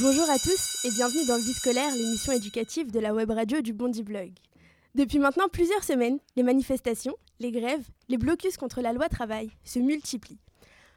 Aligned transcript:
Bonjour 0.00 0.30
à 0.30 0.38
tous 0.38 0.84
et 0.84 0.92
bienvenue 0.92 1.26
dans 1.26 1.34
le 1.34 1.42
Vie 1.42 1.52
scolaire, 1.52 1.92
l'émission 1.92 2.30
éducative 2.30 2.92
de 2.92 3.00
la 3.00 3.12
web 3.12 3.32
radio 3.32 3.60
du 3.62 3.72
Bondi 3.72 4.04
Blog. 4.04 4.30
Depuis 4.94 5.18
maintenant 5.18 5.48
plusieurs 5.48 5.82
semaines, 5.82 6.20
les 6.36 6.44
manifestations, 6.44 7.16
les 7.40 7.50
grèves, 7.50 7.84
les 8.08 8.16
blocus 8.16 8.56
contre 8.56 8.80
la 8.80 8.92
loi 8.92 9.08
travail 9.08 9.50
se 9.64 9.80
multiplient. 9.80 10.38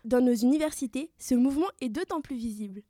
Dans 0.06 0.22
nos 0.22 0.36
universités, 0.36 1.10
ce 1.18 1.34
mouvement 1.34 1.66
est 1.82 1.90
d'autant 1.90 2.22
plus 2.22 2.36
visible. 2.36 2.84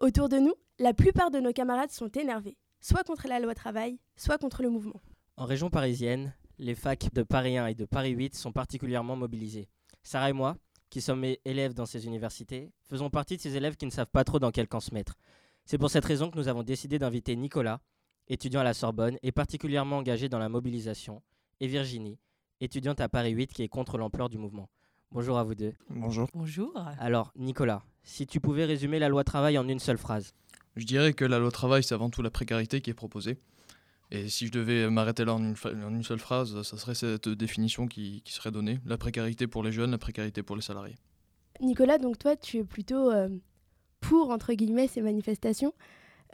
Autour 0.00 0.28
de 0.28 0.38
nous, 0.38 0.54
la 0.80 0.94
plupart 0.94 1.30
de 1.30 1.38
nos 1.38 1.52
camarades 1.52 1.92
sont 1.92 2.08
énervés, 2.08 2.56
soit 2.80 3.04
contre 3.04 3.28
la 3.28 3.38
loi 3.38 3.54
travail, 3.54 4.00
soit 4.16 4.38
contre 4.38 4.62
le 4.62 4.70
mouvement. 4.70 5.00
En 5.36 5.46
région 5.46 5.70
parisienne, 5.70 6.34
les 6.58 6.74
facs 6.74 7.14
de 7.14 7.22
Paris 7.22 7.56
1 7.56 7.68
et 7.68 7.74
de 7.76 7.84
Paris 7.84 8.10
8 8.10 8.34
sont 8.34 8.50
particulièrement 8.50 9.14
mobilisés. 9.14 9.68
Sarah 10.02 10.30
et 10.30 10.32
moi, 10.32 10.56
qui 10.90 11.00
sommes 11.00 11.24
élèves 11.44 11.72
dans 11.72 11.86
ces 11.86 12.04
universités, 12.04 12.72
faisons 12.88 13.10
partie 13.10 13.36
de 13.36 13.42
ces 13.42 13.56
élèves 13.56 13.76
qui 13.76 13.86
ne 13.86 13.92
savent 13.92 14.10
pas 14.10 14.24
trop 14.24 14.40
dans 14.40 14.50
quel 14.50 14.66
camp 14.66 14.80
se 14.80 14.92
mettre. 14.92 15.16
C'est 15.64 15.78
pour 15.78 15.90
cette 15.90 16.04
raison 16.04 16.30
que 16.30 16.38
nous 16.38 16.48
avons 16.48 16.62
décidé 16.62 16.98
d'inviter 16.98 17.36
Nicolas, 17.36 17.80
étudiant 18.28 18.60
à 18.60 18.64
la 18.64 18.74
Sorbonne 18.74 19.16
et 19.22 19.32
particulièrement 19.32 19.98
engagé 19.98 20.28
dans 20.28 20.38
la 20.38 20.48
mobilisation, 20.48 21.22
et 21.60 21.66
Virginie, 21.66 22.18
étudiante 22.60 23.00
à 23.00 23.08
Paris 23.08 23.32
8 23.32 23.52
qui 23.52 23.62
est 23.62 23.68
contre 23.68 23.98
l'ampleur 23.98 24.28
du 24.28 24.38
mouvement. 24.38 24.68
Bonjour 25.12 25.38
à 25.38 25.44
vous 25.44 25.54
deux. 25.54 25.74
Bonjour. 25.90 26.28
Bonjour. 26.32 26.72
Alors, 26.98 27.32
Nicolas, 27.36 27.82
si 28.02 28.26
tu 28.26 28.40
pouvais 28.40 28.64
résumer 28.64 28.98
la 28.98 29.08
loi 29.08 29.24
travail 29.24 29.58
en 29.58 29.68
une 29.68 29.78
seule 29.78 29.98
phrase. 29.98 30.32
Je 30.76 30.86
dirais 30.86 31.12
que 31.12 31.24
la 31.24 31.38
loi 31.38 31.50
travail, 31.50 31.82
c'est 31.82 31.94
avant 31.94 32.08
tout 32.08 32.22
la 32.22 32.30
précarité 32.30 32.80
qui 32.80 32.90
est 32.90 32.94
proposée. 32.94 33.38
Et 34.10 34.28
si 34.28 34.46
je 34.46 34.52
devais 34.52 34.88
m'arrêter 34.90 35.24
là 35.24 35.34
en 35.34 35.42
une, 35.42 36.02
seule 36.02 36.18
phrase, 36.18 36.62
ça 36.62 36.76
serait 36.76 36.94
cette 36.94 37.28
définition 37.28 37.86
qui, 37.86 38.22
serait 38.26 38.50
donnée. 38.50 38.78
La 38.84 38.98
précarité 38.98 39.46
pour 39.46 39.62
les 39.62 39.72
jeunes, 39.72 39.90
la 39.90 39.98
précarité 39.98 40.42
pour 40.42 40.56
les 40.56 40.62
salariés. 40.62 40.96
Nicolas, 41.60 41.98
donc 41.98 42.18
toi, 42.18 42.36
tu 42.36 42.58
es 42.58 42.64
plutôt 42.64 43.10
euh, 43.10 43.28
pour, 44.02 44.30
entre 44.30 44.52
guillemets, 44.52 44.88
ces 44.88 45.00
manifestations. 45.00 45.72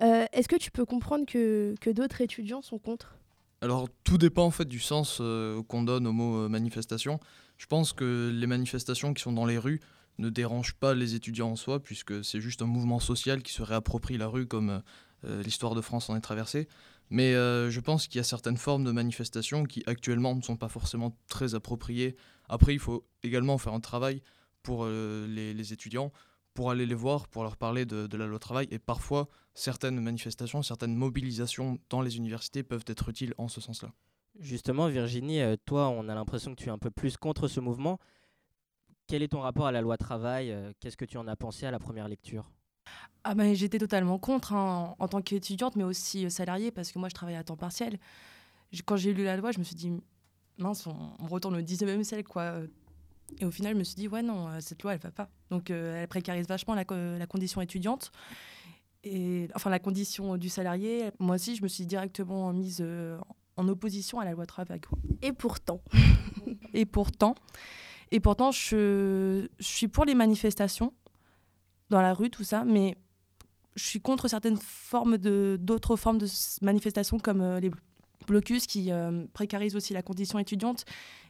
Euh, 0.01 0.27
est-ce 0.33 0.49
que 0.49 0.57
tu 0.57 0.73
peux 0.73 0.85
comprendre 0.85 1.25
que, 1.27 1.75
que 1.81 1.91
d'autres 1.91 2.21
étudiants 2.21 2.63
sont 2.63 2.79
contre? 2.79 3.17
Alors, 3.61 3.89
tout 4.03 4.19
dépend 4.19 4.45
en 4.45 4.51
fait 4.51 4.67
du 4.67 4.81
sens 4.81 5.19
euh, 5.21 5.63
qu'on 5.63 5.85
donne 5.85 6.07
au 6.07 6.13
mot 6.13 6.49
manifestation. 6.49 7.21
Je 7.57 7.67
pense 7.67 7.93
que 7.93 8.33
les 8.35 8.47
manifestations 8.47 9.15
qui 9.15 9.23
sont 9.23 9.33
dans 9.33 9.47
les 9.47 9.59
rues 9.59 9.81
ne 10.19 10.31
dérangent 10.31 10.75
pas 10.75 10.95
les 10.95 11.15
étudiants 11.15 11.51
en 11.51 11.57
soi, 11.57 11.81
puisque 11.81 12.25
c'est 12.25 12.41
juste 12.41 12.63
un 12.63 12.67
mouvement 12.67 12.99
social 12.99 13.43
qui 13.43 13.53
se 13.53 13.63
réapproprie 13.63 14.19
la 14.19 14.27
rue 14.27 14.47
comme 14.47 14.83
l'histoire 15.25 15.77
de 15.77 15.81
France 15.81 16.11
en 16.11 16.17
est 16.17 16.21
traversée. 16.21 16.69
Mais 17.11 17.35
euh, 17.35 17.71
je 17.71 17.81
pense 17.81 18.07
qu'il 18.07 18.17
y 18.17 18.21
a 18.21 18.25
certaines 18.25 18.57
formes 18.57 18.85
de 18.85 18.93
manifestations 18.93 19.65
qui 19.65 19.83
actuellement 19.87 20.35
ne 20.35 20.43
sont 20.43 20.57
pas 20.57 20.69
forcément 20.69 21.17
très 21.29 21.55
appropriées. 21.55 22.17
Après, 22.49 22.75
il 22.75 22.79
faut 22.79 23.07
également 23.23 23.57
faire 23.59 23.73
un 23.73 23.81
travail 23.81 24.23
pour 24.63 24.85
euh, 24.85 25.27
les, 25.27 25.73
étudiants, 25.73 26.13
pour 26.59 26.73
aller 26.73 26.87
les 26.87 26.95
voir, 26.97 27.29
pour 27.29 27.45
leur 27.45 27.57
parler 27.57 27.87
de, 27.87 28.17
la 28.17 28.27
loi 28.27 28.41
travail. 28.41 28.67
Et 28.73 28.81
parfois, 28.81 29.29
certaines 29.55 30.01
manifestations, 30.01 30.61
certaines 30.61 30.97
mobilisations 30.97 31.79
dans 31.89 32.03
les 32.03 32.17
universités 32.17 32.65
peuvent 32.65 32.85
être 32.89 33.09
utiles 33.11 33.33
en 33.39 33.47
ce 33.47 33.61
sens-là. 33.61 33.93
Justement, 34.41 34.89
Virginie, 34.89 35.41
euh, 35.41 35.55
toi, 35.67 35.89
on 35.89 36.09
a 36.09 36.17
l'impression 36.17 36.57
que 36.57 36.61
tu 36.61 36.69
es 36.69 36.73
un 36.73 36.79
peu 36.79 36.91
plus 36.91 37.17
contre 37.17 37.47
ce 37.47 37.61
mouvement. 37.61 38.01
Quel 39.07 39.23
est 39.23 39.29
ton 39.29 39.39
rapport 39.39 39.69
à 39.69 39.73
la 39.73 39.83
loi 39.83 39.97
travail 39.97 40.53
Qu'est-ce 40.81 40.97
que 40.97 41.05
tu 41.05 41.17
en 41.17 41.29
as 41.29 41.37
pensé 41.37 41.65
à 41.65 41.71
la 41.71 41.79
première 41.79 42.09
lecture? 42.09 42.51
Ah 43.23 43.37
ben, 43.37 43.55
J'étais 43.55 43.79
totalement 43.79 44.19
contre 44.19 44.53
hein, 44.53 44.97
en 44.99 45.07
tant 45.07 45.23
qu'étudiante, 45.23 45.77
mais 45.77 45.85
aussi 45.85 46.27
euh, 46.27 46.29
salariée, 46.29 46.73
parce 46.73 46.91
que 46.91 46.99
moi, 46.99 47.09
je 47.09 47.15
travaillais 47.15 47.39
à 47.39 47.45
temps 47.45 47.57
partiel. 47.57 48.01
Quand 48.85 48.97
j'ai 48.97 49.15
lu 49.15 49.23
la 49.23 49.37
loi, 49.37 49.53
je 49.53 49.61
me 49.61 49.65
suis 49.65 49.77
dit, 49.77 49.93
mince, 50.57 50.89
on, 50.89 51.27
retourne 51.29 51.55
au 51.55 51.61
19e 51.61 52.03
siècle, 52.03 52.29
quoi. 52.29 52.63
Et 53.41 53.45
au 53.45 53.51
final, 53.51 53.75
je 53.75 53.79
me 53.79 53.85
suis 53.85 53.95
dit, 53.95 54.09
ouais, 54.09 54.23
non, 54.23 54.49
euh, 54.49 54.59
cette 54.61 54.83
loi, 54.83 54.95
elle 54.95 55.01
va 55.01 55.11
pas. 55.11 55.29
Donc, 55.51 55.71
euh, 55.71 56.03
elle 56.03 56.09
précarise 56.09 56.47
vachement 56.47 56.75
la, 56.75 56.85
la, 56.91 57.27
condition 57.27 57.61
étudiante, 57.61 58.11
et, 59.05 59.49
enfin, 59.55 59.71
la 59.71 59.79
condition 59.79 60.37
du 60.37 60.49
salarié. 60.49 61.11
Moi 61.19 61.37
aussi, 61.37 61.55
je 61.55 61.63
me 61.63 61.69
suis 61.69 61.87
directement 61.87 62.53
mise 62.53 62.85
en 63.57 63.69
opposition 63.69 64.19
à 64.21 64.25
la 64.25 64.33
loi 64.33 64.47
travail. 64.47 64.81
Et 65.23 65.33
pourtant. 65.33 65.83
et 66.75 66.87
pourtant. 66.87 67.35
Et 68.11 68.21
pourtant, 68.21 68.51
je, 68.51 69.49
je 69.59 69.67
suis 69.67 69.89
pour 69.89 70.05
les 70.05 70.15
manifestations 70.15 70.95
dans 71.91 72.01
la 72.01 72.15
rue, 72.15 72.31
tout 72.31 72.45
ça, 72.45 72.65
mais 72.65 72.97
je 73.79 73.85
suis 73.85 74.01
contre 74.01 74.29
certaines 74.29 74.57
formes 74.57 75.19
de 75.19 75.57
d'autres 75.61 75.97
formes 75.97 76.19
de 76.19 76.27
manifestations 76.63 77.19
comme 77.19 77.41
euh, 77.41 77.61
les 77.61 77.71
blocus 78.29 78.67
qui 78.67 78.93
euh, 78.93 79.27
précarisent 79.33 79.75
aussi 79.75 79.93
la 79.93 80.03
condition 80.03 80.39
étudiante 80.39 80.85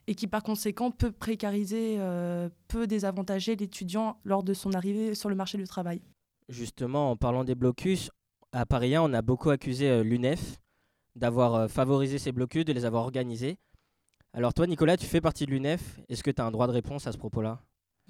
et 0.06 0.14
qui 0.14 0.26
par 0.26 0.42
conséquent 0.42 0.90
peut 0.90 1.12
précariser, 1.12 1.96
euh, 1.98 2.48
peut 2.68 2.86
désavantager 2.86 3.56
l'étudiant 3.56 4.18
lors 4.24 4.42
de 4.42 4.52
son 4.52 4.72
arrivée 4.72 5.14
sur 5.14 5.28
le 5.28 5.34
marché 5.34 5.56
du 5.56 5.64
travail. 5.64 6.02
Justement, 6.48 7.10
en 7.10 7.16
parlant 7.16 7.44
des 7.44 7.54
blocus, 7.54 8.10
à 8.52 8.66
Paris 8.66 8.94
1, 8.94 9.02
on 9.02 9.12
a 9.12 9.22
beaucoup 9.22 9.50
accusé 9.50 10.02
l'UNEF 10.02 10.58
d'avoir 11.16 11.70
favorisé 11.70 12.18
ces 12.18 12.32
blocus, 12.32 12.64
de 12.64 12.72
les 12.72 12.84
avoir 12.84 13.02
organisés. 13.02 13.58
Alors 14.32 14.54
toi, 14.54 14.66
Nicolas, 14.66 14.96
tu 14.96 15.06
fais 15.06 15.20
partie 15.20 15.46
de 15.46 15.50
l'UNEF. 15.50 16.00
Est-ce 16.08 16.22
que 16.22 16.30
tu 16.30 16.40
as 16.40 16.44
un 16.44 16.50
droit 16.50 16.66
de 16.66 16.72
réponse 16.72 17.06
à 17.06 17.12
ce 17.12 17.18
propos-là? 17.18 17.60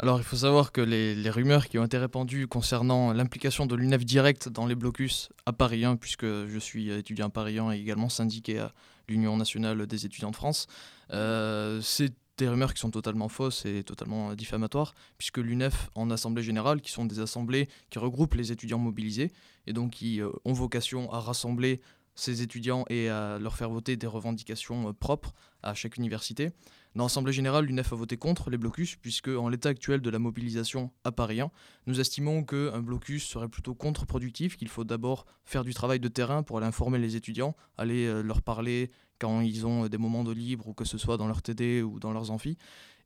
Alors, 0.00 0.18
il 0.18 0.24
faut 0.24 0.36
savoir 0.36 0.70
que 0.70 0.80
les, 0.80 1.28
rumeurs 1.28 1.66
qui 1.66 1.76
ont 1.76 1.84
été 1.84 1.98
répandues 1.98 2.46
concernant 2.46 3.12
l'implication 3.12 3.66
de 3.66 3.74
l'UNEF 3.74 4.04
direct 4.04 4.48
dans 4.48 4.64
les 4.64 4.76
blocus 4.76 5.28
à 5.44 5.52
Paris 5.52 5.84
1, 5.84 5.96
puisque 5.96 6.24
je 6.24 6.58
suis 6.58 6.90
étudiant 6.90 7.26
à 7.26 7.30
Paris 7.30 7.58
1 7.58 7.72
et 7.72 7.80
également 7.80 8.08
syndiqué 8.08 8.60
à 8.60 8.72
l'Union 9.08 9.36
nationale 9.36 9.88
des 9.88 10.06
étudiants 10.06 10.30
de 10.30 10.36
France, 10.36 10.68
euh, 11.12 11.80
c'est 11.82 12.12
des 12.36 12.48
rumeurs 12.48 12.74
qui 12.74 12.80
sont 12.80 12.92
totalement 12.92 13.28
fausses 13.28 13.66
et 13.66 13.82
totalement 13.82 14.34
diffamatoires, 14.34 14.94
puisque 15.18 15.38
l'UNEF 15.38 15.90
en 15.96 16.12
assemblée 16.12 16.44
générale, 16.44 16.80
qui 16.80 16.92
sont 16.92 17.04
des 17.04 17.18
assemblées 17.18 17.68
qui 17.90 17.98
regroupent 17.98 18.34
les 18.34 18.52
étudiants 18.52 18.78
mobilisés, 18.78 19.32
et 19.66 19.72
donc 19.72 19.94
qui 19.94 20.22
euh, 20.22 20.30
ont 20.44 20.52
vocation 20.52 21.12
à 21.12 21.18
rassembler 21.18 21.80
ces 22.14 22.42
étudiants 22.42 22.84
et 22.88 23.08
à 23.08 23.38
leur 23.40 23.56
faire 23.56 23.70
voter 23.70 23.96
des 23.96 24.06
revendications 24.06 24.90
euh, 24.90 24.92
propres 24.92 25.34
à 25.64 25.74
chaque 25.74 25.96
université, 25.96 26.52
dans 26.98 27.04
l'Assemblée 27.04 27.32
générale, 27.32 27.66
l'UNEF 27.66 27.92
a 27.92 27.96
voté 27.96 28.16
contre 28.16 28.50
les 28.50 28.58
blocus, 28.58 28.96
puisque 28.96 29.28
en 29.28 29.48
l'état 29.48 29.68
actuel 29.68 30.00
de 30.00 30.10
la 30.10 30.18
mobilisation 30.18 30.90
à 31.04 31.12
Paris 31.12 31.38
nous 31.86 32.00
estimons 32.00 32.42
qu'un 32.42 32.80
blocus 32.80 33.24
serait 33.24 33.48
plutôt 33.48 33.72
contre-productif, 33.76 34.56
qu'il 34.56 34.66
faut 34.66 34.82
d'abord 34.82 35.24
faire 35.44 35.62
du 35.62 35.72
travail 35.72 36.00
de 36.00 36.08
terrain 36.08 36.42
pour 36.42 36.58
aller 36.58 36.66
informer 36.66 36.98
les 36.98 37.14
étudiants, 37.14 37.54
aller 37.76 38.06
euh, 38.06 38.22
leur 38.22 38.42
parler 38.42 38.90
quand 39.20 39.42
ils 39.42 39.64
ont 39.64 39.84
euh, 39.84 39.88
des 39.88 39.96
moments 39.96 40.24
de 40.24 40.32
libre, 40.32 40.66
ou 40.66 40.74
que 40.74 40.84
ce 40.84 40.98
soit 40.98 41.16
dans 41.16 41.28
leur 41.28 41.40
TD 41.40 41.82
ou 41.82 42.00
dans 42.00 42.12
leurs 42.12 42.32
amphis. 42.32 42.58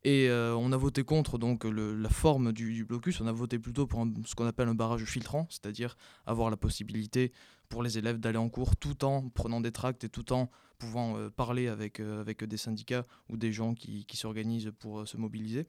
Et 0.03 0.27
euh, 0.27 0.55
on 0.55 0.71
a 0.71 0.77
voté 0.77 1.03
contre 1.03 1.37
donc 1.37 1.63
la 1.63 2.09
forme 2.09 2.51
du, 2.51 2.85
blocus, 2.85 3.21
on 3.21 3.27
a 3.27 3.31
voté 3.31 3.59
plutôt 3.59 3.85
pour 3.85 4.07
ce 4.25 4.33
qu'on 4.33 4.47
appelle 4.47 4.69
un 4.69 4.75
barrage 4.75 5.05
filtrant, 5.05 5.45
c'est-à-dire 5.51 5.97
avoir 6.25 6.49
la 6.49 6.57
possibilité 6.57 7.31
pour 7.73 7.81
les 7.81 7.97
élèves 7.97 8.19
d'aller 8.19 8.37
en 8.37 8.49
cours 8.49 8.75
tout 8.75 9.03
en 9.03 9.29
prenant 9.29 9.59
des 9.59 9.71
tracts 9.71 10.03
et 10.03 10.09
tout 10.09 10.31
en 10.31 10.47
pouvant 10.77 11.17
euh, 11.17 11.31
parler 11.31 11.67
avec, 11.67 11.99
euh, 11.99 12.21
avec 12.21 12.43
des 12.43 12.57
syndicats 12.57 13.03
ou 13.29 13.35
des 13.35 13.51
gens 13.51 13.73
qui, 13.73 14.05
qui 14.05 14.15
s'organisent 14.15 14.71
pour 14.77 14.99
euh, 14.99 15.05
se 15.07 15.17
mobiliser. 15.17 15.65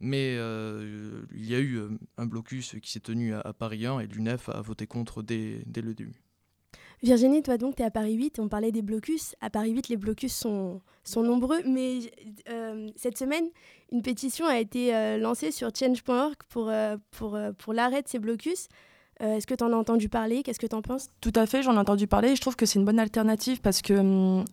Mais 0.00 0.34
il 0.34 1.46
y 1.46 1.54
a 1.54 1.60
eu 1.60 1.78
un 2.16 2.26
blocus 2.26 2.76
qui 2.82 2.90
s'est 2.90 3.00
tenu 3.00 3.32
à, 3.32 3.52
Paris 3.52 3.86
1 3.86 4.00
et 4.00 4.06
l'UNEF 4.06 4.48
a 4.48 4.60
voté 4.60 4.86
contre 4.86 5.22
dès, 5.22 5.62
dès 5.66 5.82
le 5.82 5.94
début. 5.94 6.20
Virginie, 7.02 7.42
toi 7.42 7.58
donc, 7.58 7.76
tu 7.76 7.82
es 7.82 7.84
à 7.84 7.90
Paris 7.90 8.14
8, 8.14 8.40
on 8.40 8.48
parlait 8.48 8.72
des 8.72 8.82
blocus. 8.82 9.36
À 9.40 9.50
Paris 9.50 9.70
8, 9.70 9.88
les 9.88 9.96
blocus 9.96 10.34
sont, 10.34 10.80
sont 11.04 11.22
nombreux, 11.22 11.62
mais 11.64 12.00
cette 12.96 13.16
semaine, 13.16 13.44
une 13.92 14.02
pétition 14.02 14.46
a 14.46 14.58
été 14.58 15.18
lancée 15.18 15.52
sur 15.52 15.70
change.org 15.74 16.36
pour, 16.48 16.72
pour, 17.12 17.38
pour 17.56 17.72
l'arrêt 17.72 18.02
de 18.02 18.08
ces 18.08 18.18
blocus. 18.18 18.68
Euh, 19.22 19.36
est-ce 19.36 19.46
que 19.46 19.54
tu 19.54 19.64
en 19.64 19.72
as 19.72 19.76
entendu 19.76 20.08
parler? 20.08 20.42
Qu'est-ce 20.42 20.58
que 20.58 20.66
tu 20.66 20.74
en 20.74 20.82
penses? 20.82 21.08
Tout 21.20 21.32
à 21.34 21.46
fait, 21.46 21.62
j'en 21.62 21.74
ai 21.74 21.78
entendu 21.78 22.06
parler 22.06 22.30
et 22.30 22.36
je 22.36 22.40
trouve 22.40 22.56
que 22.56 22.66
c'est 22.66 22.78
une 22.78 22.84
bonne 22.84 22.98
alternative 22.98 23.60
parce 23.60 23.82
que 23.82 23.94
hum, 23.94 24.44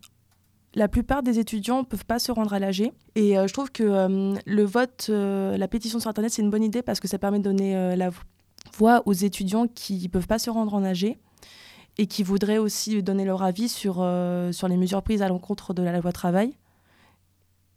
la 0.75 0.87
plupart 0.87 1.23
des 1.23 1.39
étudiants 1.39 1.79
ne 1.79 1.85
peuvent 1.85 2.05
pas 2.05 2.19
se 2.19 2.31
rendre 2.31 2.53
à 2.53 2.59
l'AG. 2.59 2.91
Et 3.15 3.37
euh, 3.37 3.47
je 3.47 3.53
trouve 3.53 3.71
que 3.71 3.83
hum, 3.83 4.39
le 4.45 4.63
vote, 4.63 5.07
euh, 5.09 5.57
la 5.57 5.67
pétition 5.67 5.99
sur 5.99 6.09
Internet, 6.09 6.31
c'est 6.31 6.41
une 6.41 6.51
bonne 6.51 6.63
idée 6.63 6.81
parce 6.81 6.99
que 6.99 7.07
ça 7.07 7.17
permet 7.17 7.39
de 7.39 7.43
donner 7.43 7.95
la 7.95 8.09
voix 8.73 9.03
aux 9.05 9.13
étudiants 9.13 9.67
qui 9.67 10.03
ne 10.03 10.07
peuvent 10.07 10.27
pas 10.27 10.39
se 10.39 10.49
rendre 10.49 10.73
en 10.73 10.83
AG 10.83 11.17
et 11.97 12.07
qui 12.07 12.23
voudraient 12.23 12.57
aussi 12.57 13.01
donner 13.03 13.25
leur 13.25 13.43
avis 13.43 13.67
sur, 13.67 13.95
sur 14.51 14.67
les 14.67 14.77
mesures 14.77 15.01
prises 15.01 15.21
à 15.21 15.27
l'encontre 15.27 15.73
de 15.73 15.83
la 15.83 15.99
loi 15.99 16.11
travail. 16.11 16.53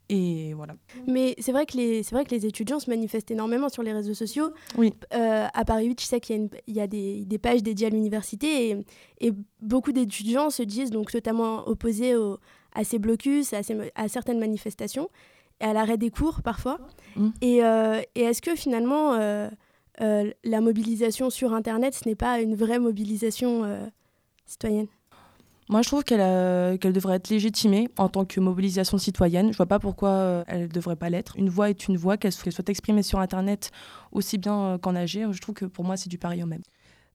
Et 0.09 0.53
voilà. 0.55 0.75
Mais 1.07 1.35
c'est 1.39 1.53
vrai, 1.53 1.65
que 1.65 1.77
les, 1.77 2.03
c'est 2.03 2.15
vrai 2.15 2.25
que 2.25 2.31
les 2.31 2.45
étudiants 2.45 2.79
se 2.79 2.91
manifestent 2.91 3.31
énormément 3.31 3.69
sur 3.69 3.83
les 3.83 3.93
réseaux 3.93 4.15
sociaux. 4.15 4.51
Oui. 4.77 4.93
Euh, 5.15 5.47
à 5.53 5.65
Paris 5.65 5.87
8, 5.87 6.01
je 6.01 6.07
sais 6.07 6.21
qu'il 6.21 6.37
y 6.37 6.45
a, 6.45 6.49
il 6.67 6.75
y 6.75 6.81
a 6.81 6.87
des, 6.87 7.25
des, 7.25 7.39
pages 7.39 7.63
dédiées 7.63 7.87
à 7.87 7.91
l'université 7.91 8.71
et, 8.71 8.85
et 9.21 9.33
beaucoup 9.63 9.93
d'étudiants 9.93 10.51
se 10.51 10.63
disent 10.63 10.91
donc 10.91 11.11
totalement 11.11 11.67
opposés 11.67 12.15
à 12.75 12.85
ces 12.85 12.99
blocus, 12.99 13.55
à, 13.55 13.63
ces, 13.63 13.77
à, 13.95 14.09
certaines 14.09 14.39
manifestations 14.39 15.09
et 15.61 15.65
à 15.65 15.73
l'arrêt 15.73 15.97
des 15.97 16.11
cours 16.11 16.43
parfois. 16.43 16.79
Mm. 17.17 17.29
Et, 17.41 17.65
euh, 17.65 18.03
et, 18.15 18.23
est-ce 18.23 18.43
que 18.43 18.55
finalement 18.57 19.15
euh, 19.15 19.49
la 20.01 20.61
mobilisation 20.61 21.31
sur 21.31 21.55
Internet, 21.55 21.95
ce 21.95 22.07
n'est 22.07 22.15
pas 22.15 22.41
une 22.41 22.57
vraie 22.57 22.79
mobilisation 22.79 23.63
citoyenne? 24.45 24.89
Moi, 25.69 25.81
je 25.83 25.89
trouve 25.89 26.05
qu'elle 26.05 26.79
qu'elle 26.79 26.93
devrait 26.93 27.17
être 27.17 27.31
légitimée 27.31 27.89
en 27.97 28.09
tant 28.09 28.25
que 28.25 28.39
mobilisation 28.39 28.99
citoyenne. 28.99 29.53
Je 29.53 29.57
vois 29.57 29.67
pas 29.67 29.79
pourquoi 29.79 30.11
euh, 30.11 30.45
elle 30.47 30.63
ne 30.63 30.67
devrait 30.67 30.97
pas 30.97 31.09
l'être. 31.09 31.37
Une 31.37 31.49
voix 31.49 31.71
est 31.71 31.89
une 31.89 31.97
voix, 31.97 32.17
qu'elle 32.17 32.33
soit 32.33 32.69
exprimée 32.69 33.03
sur 33.03 33.19
Internet 33.19 33.71
aussi 34.13 34.37
bien 34.37 34.59
euh, 34.61 34.79
qu'en 34.79 34.95
AG. 34.95 35.31
Je 35.31 35.41
trouve 35.41 35.55
que 35.55 35.65
pour 35.65 35.85
moi, 35.85 35.97
c'est 35.97 36.11
du 36.11 36.19
pareil 36.19 36.43
au 36.43 36.47
même. 36.47 36.63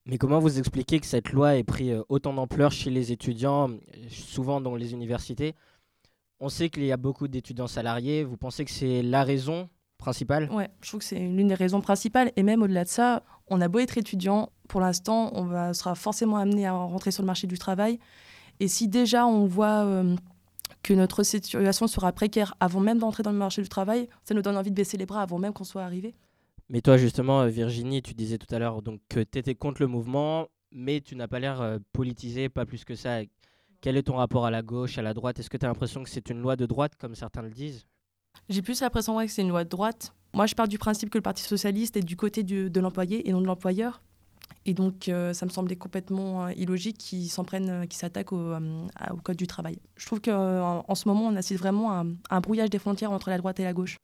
Mais 0.05 0.17
comment 0.17 0.39
vous 0.39 0.57
expliquez 0.57 0.99
que 0.99 1.05
cette 1.05 1.31
loi 1.31 1.57
ait 1.57 1.63
pris 1.63 1.91
euh, 1.91 2.01
autant 2.09 2.33
d'ampleur 2.33 2.71
chez 2.71 2.89
les 2.89 3.11
étudiants, 3.11 3.69
souvent 4.09 4.61
dans 4.61 4.75
les 4.75 4.93
universités? 4.93 5.53
On 6.39 6.49
sait 6.49 6.69
qu'il 6.69 6.85
y 6.85 6.91
a 6.91 6.97
beaucoup 6.97 7.27
d'étudiants 7.27 7.67
salariés. 7.67 8.23
Vous 8.23 8.37
pensez 8.37 8.65
que 8.65 8.71
c'est 8.71 9.03
la 9.03 9.23
raison 9.23 9.69
principale? 9.99 10.49
Ouais, 10.51 10.69
je 10.81 10.87
trouve 10.87 11.01
que 11.01 11.05
c'est 11.05 11.19
l'une 11.19 11.49
des 11.49 11.53
raisons 11.53 11.81
principales. 11.81 12.31
Et 12.35 12.41
même 12.41 12.63
au-delà 12.63 12.85
de 12.85 12.89
ça, 12.89 13.23
on 13.47 13.61
a 13.61 13.67
beau 13.67 13.77
être 13.77 13.97
étudiant, 13.97 14.49
pour 14.67 14.81
l'instant, 14.81 15.31
on 15.35 15.43
va, 15.43 15.73
sera 15.75 15.93
forcément 15.93 16.37
amené 16.37 16.65
à 16.65 16.73
rentrer 16.73 17.11
sur 17.11 17.21
le 17.21 17.27
marché 17.27 17.45
du 17.45 17.59
travail. 17.59 17.99
Et 18.59 18.67
si 18.67 18.87
déjà 18.87 19.25
on 19.25 19.45
voit 19.45 19.85
euh, 19.85 20.15
que 20.83 20.93
notre 20.93 21.23
situation 21.23 21.87
sera 21.87 22.11
précaire 22.11 22.55
avant 22.59 22.79
même 22.79 22.99
d'entrer 22.99 23.23
dans 23.23 23.31
le 23.31 23.37
marché 23.37 23.61
du 23.61 23.69
travail, 23.69 24.07
ça 24.23 24.33
nous 24.33 24.41
donne 24.41 24.57
envie 24.57 24.71
de 24.71 24.75
baisser 24.75 24.97
les 24.97 25.05
bras 25.05 25.21
avant 25.21 25.39
même 25.39 25.53
qu'on 25.53 25.63
soit 25.63 25.83
arrivé. 25.83 26.15
Mais 26.69 26.81
toi, 26.81 26.97
justement, 26.97 27.41
euh, 27.41 27.47
Virginie, 27.47 28.01
tu 28.01 28.13
disais 28.13 28.37
tout 28.37 28.53
à 28.53 28.59
l'heure 28.59 28.81
donc, 28.81 28.99
que 29.09 29.21
tu 29.21 29.39
étais 29.39 29.55
contre 29.55 29.81
le 29.81 29.87
mouvement, 29.87 30.47
mais 30.71 31.01
tu 31.01 31.15
n'as 31.15 31.27
pas 31.27 31.39
l'air 31.39 31.61
euh, 31.61 31.79
politisé, 31.93 32.47
pas 32.47 32.65
plus 32.65 32.85
que 32.85 32.95
ça. 32.95 33.21
Quel 33.81 33.97
est 33.97 34.03
ton 34.03 34.17
rapport 34.17 34.45
à 34.45 34.51
la 34.51 34.61
gauche, 34.61 34.97
à 34.97 35.01
la 35.01 35.13
droite? 35.13 35.39
Est-ce 35.39 35.49
que 35.49 35.57
tu 35.57 35.65
as 35.65 35.69
l'impression 35.69 36.03
que 36.03 36.09
c'est 36.09 36.29
une 36.29 36.41
loi 36.41 36.55
de 36.55 36.65
droite, 36.65 36.93
comme 36.97 37.15
certains 37.15 37.41
le 37.41 37.49
disent? 37.49 37.85
J'ai 38.49 38.61
plus 38.61 38.81
l'impression 38.81 39.17
que 39.17 39.27
c'est 39.27 39.41
une 39.41 39.49
loi 39.49 39.63
de 39.63 39.69
droite. 39.69 40.13
Moi, 40.33 40.45
je 40.45 40.53
pars 40.53 40.67
du 40.67 40.77
principe 40.77 41.09
que 41.09 41.17
le 41.17 41.23
Parti 41.23 41.43
socialiste 41.43 41.97
est 41.97 42.01
du 42.01 42.15
côté 42.15 42.43
de 42.43 42.79
l'employé 42.79 43.27
et 43.27 43.31
non 43.31 43.41
de 43.41 43.47
l'employeur. 43.47 44.01
Et 44.65 44.73
donc, 44.73 45.09
euh, 45.09 45.33
ça 45.33 45.45
me 45.45 45.51
semblait 45.51 45.75
complètement 45.75 46.45
euh, 46.45 46.51
illogique 46.55 46.97
qu'ils 46.97 47.29
s'en 47.29 47.43
prennent, 47.43 47.69
euh, 47.69 47.85
qu'ils 47.85 47.97
s'attaquent 47.97 48.33
au, 48.33 48.53
au, 48.53 49.15
code 49.23 49.37
du 49.37 49.47
travail. 49.47 49.79
Je 49.95 50.05
trouve 50.05 50.21
qu'en 50.21 50.85
en 50.87 50.95
ce 50.95 51.07
moment, 51.07 51.27
on 51.27 51.35
assiste 51.35 51.59
vraiment 51.59 51.91
à, 51.91 52.05
un 52.29 52.39
brouillage 52.39 52.69
des 52.69 52.79
frontières 52.79 53.11
entre 53.11 53.29
la 53.29 53.37
droite 53.37 53.59
et 53.59 53.63
la 53.63 53.73
gauche. 53.73 53.97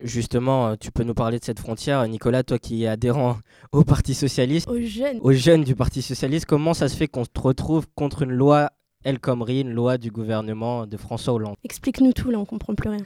Justement, 0.00 0.76
tu 0.76 0.90
peux 0.90 1.04
nous 1.04 1.14
parler 1.14 1.38
de 1.38 1.44
cette 1.44 1.60
frontière, 1.60 2.06
Nicolas, 2.08 2.42
toi 2.42 2.58
qui 2.58 2.82
es 2.82 2.88
adhérent 2.88 3.38
au 3.70 3.84
Parti 3.84 4.14
socialiste, 4.14 4.68
aux 4.68 4.80
jeunes, 4.80 5.18
aux 5.20 5.32
jeunes 5.32 5.62
du 5.62 5.76
Parti 5.76 6.02
socialiste. 6.02 6.46
Comment 6.46 6.74
ça 6.74 6.88
se 6.88 6.96
fait 6.96 7.06
qu'on 7.06 7.24
se 7.24 7.30
retrouve 7.40 7.86
contre 7.94 8.22
une 8.22 8.32
loi 8.32 8.70
El 9.04 9.18
Khomri, 9.18 9.60
une 9.60 9.72
loi 9.72 9.98
du 9.98 10.10
gouvernement 10.10 10.86
de 10.86 10.96
François 10.96 11.34
Hollande. 11.34 11.56
Explique-nous 11.62 12.14
tout, 12.14 12.30
là, 12.30 12.38
on 12.38 12.46
comprend 12.46 12.74
plus 12.74 12.88
rien. 12.88 13.04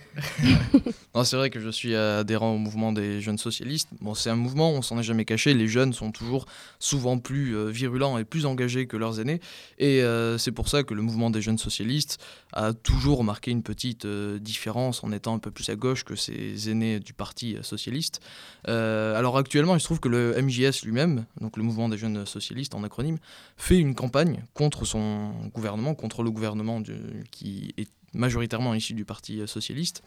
c'est 1.24 1.36
vrai 1.36 1.50
que 1.50 1.58
je 1.58 1.70
suis 1.70 1.96
adhérent 1.96 2.52
au 2.52 2.58
mouvement 2.58 2.92
des 2.92 3.20
jeunes 3.20 3.36
socialistes. 3.36 3.88
Bon, 4.00 4.14
c'est 4.14 4.30
un 4.30 4.36
mouvement, 4.36 4.70
on 4.70 4.80
s'en 4.80 4.96
est 5.00 5.02
jamais 5.02 5.24
caché. 5.24 5.54
Les 5.54 5.66
jeunes 5.66 5.92
sont 5.92 6.12
toujours 6.12 6.46
souvent 6.78 7.18
plus 7.18 7.56
euh, 7.56 7.64
virulents 7.64 8.16
et 8.16 8.24
plus 8.24 8.46
engagés 8.46 8.86
que 8.86 8.96
leurs 8.96 9.18
aînés. 9.18 9.40
Et 9.78 10.04
euh, 10.04 10.38
c'est 10.38 10.52
pour 10.52 10.68
ça 10.68 10.84
que 10.84 10.94
le 10.94 11.02
mouvement 11.02 11.30
des 11.30 11.42
jeunes 11.42 11.58
socialistes 11.58 12.24
a 12.52 12.72
toujours 12.74 13.24
marqué 13.24 13.50
une 13.50 13.64
petite 13.64 14.04
euh, 14.04 14.38
différence 14.38 15.02
en 15.02 15.10
étant 15.10 15.34
un 15.34 15.40
peu 15.40 15.50
plus 15.50 15.68
à 15.68 15.74
gauche 15.74 16.04
que 16.04 16.14
ses 16.14 16.70
aînés 16.70 17.00
du 17.00 17.12
Parti 17.12 17.56
socialiste. 17.62 18.20
alors 18.66 19.36
actuellement, 19.36 19.74
il 19.74 19.80
se 19.80 19.84
trouve 19.86 19.98
que 19.98 20.08
le 20.08 20.40
MJS 20.40 20.84
lui-même, 20.84 21.24
donc 21.40 21.56
le 21.56 21.64
mouvement 21.64 21.88
des 21.88 21.98
jeunes 21.98 22.24
socialistes 22.24 22.76
en 22.76 22.84
acronyme, 22.84 23.18
fait 23.56 23.78
une 23.78 23.96
campagne 23.96 24.44
contre 24.54 24.84
son 24.84 25.32
gouvernement 25.52 25.87
contre 25.94 26.22
le 26.22 26.30
gouvernement 26.30 26.82
qui 27.30 27.74
est 27.76 27.88
majoritairement 28.14 28.74
issu 28.74 28.94
du 28.94 29.04
Parti 29.04 29.40
socialiste, 29.46 30.02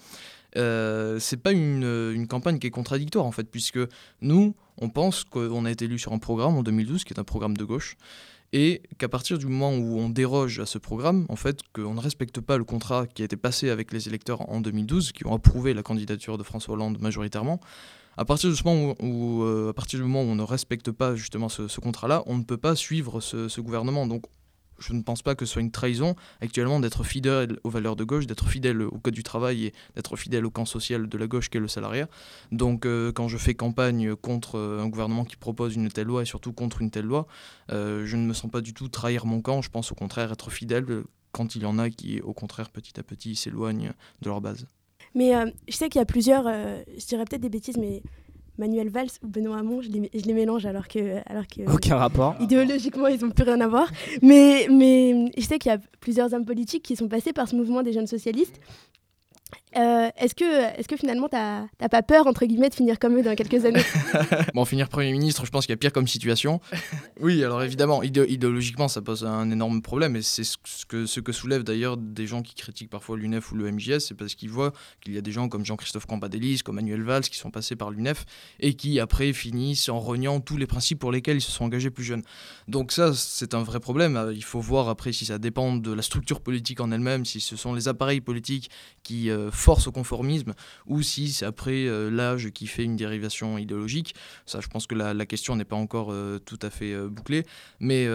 euh, 0.57 1.19
c'est 1.19 1.37
pas 1.37 1.51
une, 1.51 2.27
campagne 2.27 2.59
qui 2.59 2.67
est 2.67 2.71
contradictoire 2.71 3.25
en 3.25 3.31
fait, 3.31 3.45
puisque 3.45 3.79
nous, 4.21 4.55
on 4.77 4.89
pense 4.89 5.23
qu'on 5.23 5.65
a 5.65 5.71
été 5.71 5.85
élu 5.85 5.99
sur 5.99 6.13
un 6.13 6.19
programme 6.19 6.57
en 6.57 6.63
2012 6.63 7.03
qui 7.03 7.13
est 7.13 7.19
un 7.19 7.23
programme 7.23 7.55
de 7.55 7.63
gauche, 7.63 7.95
et 8.53 8.81
qu'à 8.97 9.07
partir 9.07 9.37
du 9.37 9.45
moment 9.45 9.73
où 9.73 9.97
on 9.97 10.09
déroge 10.09 10.59
à 10.59 10.65
ce 10.65 10.77
programme, 10.77 11.25
en 11.29 11.37
fait, 11.37 11.61
qu'on 11.73 11.93
ne 11.93 12.01
respecte 12.01 12.41
pas 12.41 12.57
le 12.57 12.65
contrat 12.65 13.07
qui 13.07 13.21
a 13.21 13.25
été 13.25 13.37
passé 13.37 13.69
avec 13.69 13.93
les 13.93 14.09
électeurs 14.09 14.49
en 14.49 14.59
2012, 14.59 15.13
qui 15.13 15.25
ont 15.25 15.33
approuvé 15.33 15.73
la 15.73 15.83
candidature 15.83 16.37
de 16.37 16.43
François 16.43 16.73
Hollande 16.73 16.99
majoritairement, 16.99 17.61
à 18.17 18.25
partir 18.25 18.51
du 18.51 18.61
moment 18.65 18.93
où, 18.99 19.43
euh, 19.43 19.69
à 19.69 19.73
partir 19.73 19.99
du 19.99 20.05
moment 20.05 20.23
où 20.23 20.33
on 20.33 20.35
ne 20.35 20.43
respecte 20.43 20.91
pas 20.91 21.15
justement 21.15 21.47
ce, 21.47 21.79
contrat-là, 21.79 22.23
on 22.25 22.37
ne 22.37 22.43
peut 22.43 22.57
pas 22.57 22.75
suivre 22.75 23.21
ce, 23.21 23.47
ce 23.47 23.61
gouvernement. 23.61 24.05
Donc 24.05 24.25
je 24.81 24.93
ne 24.93 25.01
pense 25.01 25.21
pas 25.21 25.35
que 25.35 25.45
ce 25.45 25.53
soit 25.53 25.61
une 25.61 25.71
trahison 25.71 26.15
actuellement 26.41 26.79
d'être 26.79 27.03
fidèle 27.03 27.59
aux 27.63 27.69
valeurs 27.69 27.95
de 27.95 28.03
gauche, 28.03 28.27
d'être 28.27 28.47
fidèle 28.47 28.81
au 28.81 28.97
code 28.97 29.13
du 29.13 29.23
travail 29.23 29.67
et 29.67 29.73
d'être 29.95 30.15
fidèle 30.15 30.45
au 30.45 30.51
camp 30.51 30.65
social 30.65 31.07
de 31.07 31.17
la 31.17 31.27
gauche 31.27 31.49
qu'est 31.49 31.59
le 31.59 31.67
salariat. 31.67 32.07
Donc 32.51 32.85
euh, 32.85 33.11
quand 33.11 33.27
je 33.27 33.37
fais 33.37 33.53
campagne 33.53 34.15
contre 34.15 34.57
euh, 34.57 34.81
un 34.81 34.87
gouvernement 34.87 35.25
qui 35.25 35.37
propose 35.37 35.75
une 35.75 35.89
telle 35.89 36.07
loi 36.07 36.23
et 36.23 36.25
surtout 36.25 36.53
contre 36.53 36.81
une 36.81 36.91
telle 36.91 37.05
loi, 37.05 37.27
euh, 37.71 38.05
je 38.05 38.17
ne 38.17 38.25
me 38.25 38.33
sens 38.33 38.49
pas 38.49 38.61
du 38.61 38.73
tout 38.73 38.89
trahir 38.89 39.25
mon 39.25 39.41
camp, 39.41 39.61
je 39.61 39.69
pense 39.69 39.91
au 39.91 39.95
contraire 39.95 40.31
être 40.31 40.51
fidèle 40.51 40.85
quand 41.31 41.55
il 41.55 41.61
y 41.61 41.65
en 41.65 41.77
a 41.77 41.89
qui 41.89 42.19
au 42.21 42.33
contraire 42.33 42.69
petit 42.69 42.99
à 42.99 43.03
petit 43.03 43.35
s'éloignent 43.35 43.91
de 44.21 44.29
leur 44.29 44.41
base. 44.41 44.67
Mais 45.13 45.33
je 45.67 45.75
sais 45.75 45.89
qu'il 45.89 45.99
y 45.99 46.01
a 46.01 46.05
plusieurs, 46.05 46.45
je 46.45 47.05
dirais 47.05 47.25
peut-être 47.25 47.41
des 47.41 47.49
bêtises, 47.49 47.77
mais 47.77 48.01
Manuel 48.61 48.89
Valls 48.89 49.09
ou 49.23 49.27
Benoît 49.27 49.57
Hamon, 49.57 49.81
je 49.81 49.89
les, 49.89 50.11
je 50.13 50.23
les 50.23 50.33
mélange 50.33 50.67
alors 50.67 50.87
que, 50.87 51.17
alors 51.25 51.47
que. 51.47 51.61
Aucun 51.73 51.97
rapport. 51.97 52.35
Idéologiquement, 52.39 53.07
ils 53.07 53.19
n'ont 53.19 53.31
plus 53.31 53.43
rien 53.43 53.59
à 53.59 53.67
voir. 53.67 53.91
Mais, 54.21 54.67
mais 54.69 55.31
je 55.35 55.41
sais 55.41 55.57
qu'il 55.57 55.71
y 55.71 55.75
a 55.75 55.79
plusieurs 55.99 56.31
hommes 56.35 56.45
politiques 56.45 56.83
qui 56.83 56.95
sont 56.95 57.07
passés 57.07 57.33
par 57.33 57.47
ce 57.47 57.55
mouvement 57.55 57.81
des 57.81 57.91
jeunes 57.91 58.05
socialistes 58.05 58.59
euh, 59.77 60.09
est-ce 60.17 60.35
que, 60.35 60.79
est 60.79 60.85
que 60.85 60.97
finalement, 60.97 61.29
tu 61.29 61.35
n'as 61.35 61.89
pas 61.89 62.01
peur, 62.01 62.27
entre 62.27 62.45
guillemets, 62.45 62.69
de 62.69 62.75
finir 62.75 62.99
comme 62.99 63.17
eux 63.17 63.23
dans 63.23 63.35
quelques 63.35 63.65
années? 63.65 63.83
Bon, 64.53 64.65
finir 64.65 64.89
Premier 64.89 65.11
ministre, 65.11 65.45
je 65.45 65.51
pense 65.51 65.65
qu'il 65.65 65.73
y 65.73 65.75
a 65.75 65.77
pire 65.77 65.93
comme 65.93 66.07
situation. 66.07 66.59
Oui, 67.19 67.43
alors 67.43 67.61
évidemment, 67.61 68.01
idéologiquement, 68.01 68.87
ça 68.87 69.01
pose 69.01 69.23
un 69.25 69.51
énorme 69.51 69.81
problème, 69.83 70.15
et 70.15 70.23
c'est 70.23 70.43
ce 70.43 70.57
que, 70.87 71.05
ce 71.05 71.19
que 71.19 71.31
soulèvent 71.31 71.63
d'ailleurs 71.63 71.95
des 71.97 72.25
gens 72.25 72.41
qui 72.41 72.55
critiquent 72.55 72.89
parfois 72.89 73.15
l'UNEF 73.15 73.51
ou 73.51 73.55
le 73.55 73.71
MJS, 73.71 73.99
c'est 73.99 74.15
parce 74.15 74.33
qu'ils 74.33 74.49
voient 74.49 74.73
qu'il 75.01 75.13
y 75.13 75.17
a 75.19 75.21
des 75.21 75.31
gens 75.31 75.47
comme 75.47 75.63
Jean-Christophe 75.63 76.07
Campadélis, 76.07 76.61
comme 76.65 76.75
Manuel 76.75 77.03
Valls, 77.03 77.21
qui 77.21 77.37
sont 77.37 77.51
passés 77.51 77.75
par 77.75 77.91
l'UNEF, 77.91 78.25
et 78.59 78.73
qui 78.73 78.99
après 78.99 79.33
finissent 79.33 79.87
en 79.89 79.99
reniant 79.99 80.39
tous 80.39 80.57
les 80.57 80.65
principes 80.65 80.97
pour 80.97 81.11
lesquels 81.11 81.37
ils 81.37 81.41
se 81.41 81.51
sont 81.51 81.65
engagés 81.65 81.91
plus 81.91 82.03
jeunes. 82.03 82.23
Donc 82.67 82.91
ça, 82.91 83.13
c'est 83.13 83.53
un 83.53 83.61
vrai 83.61 83.79
problème. 83.79 84.31
Il 84.33 84.43
faut 84.43 84.61
voir 84.61 84.89
après 84.89 85.11
si 85.11 85.25
ça 85.25 85.37
dépend 85.37 85.75
de 85.75 85.93
la 85.93 86.01
structure 86.01 86.41
politique 86.41 86.79
en 86.79 86.91
elle-même, 86.91 87.23
si 87.23 87.39
ce 87.39 87.55
sont 87.55 87.73
les 87.73 87.87
appareils 87.87 88.21
politiques 88.21 88.71
qui... 89.03 89.29
Euh, 89.29 89.51
force 89.61 89.87
au 89.87 89.91
conformisme 89.91 90.53
ou 90.87 91.01
si 91.01 91.31
c'est 91.31 91.45
après 91.45 91.85
euh, 91.85 92.09
l'âge 92.09 92.49
qui 92.49 92.67
fait 92.67 92.83
une 92.83 92.95
dérivation 92.95 93.57
idéologique. 93.57 94.15
Ça, 94.45 94.59
je 94.59 94.67
pense 94.67 94.87
que 94.87 94.95
la, 94.95 95.25
question 95.25 95.55
n'est 95.55 95.65
pas 95.65 95.75
encore 95.75 96.11
euh, 96.11 96.39
tout 96.39 96.59
à 96.61 96.69
fait 96.69 96.93
euh, 96.93 97.07
bouclée. 97.07 97.45
Mais 97.79 98.07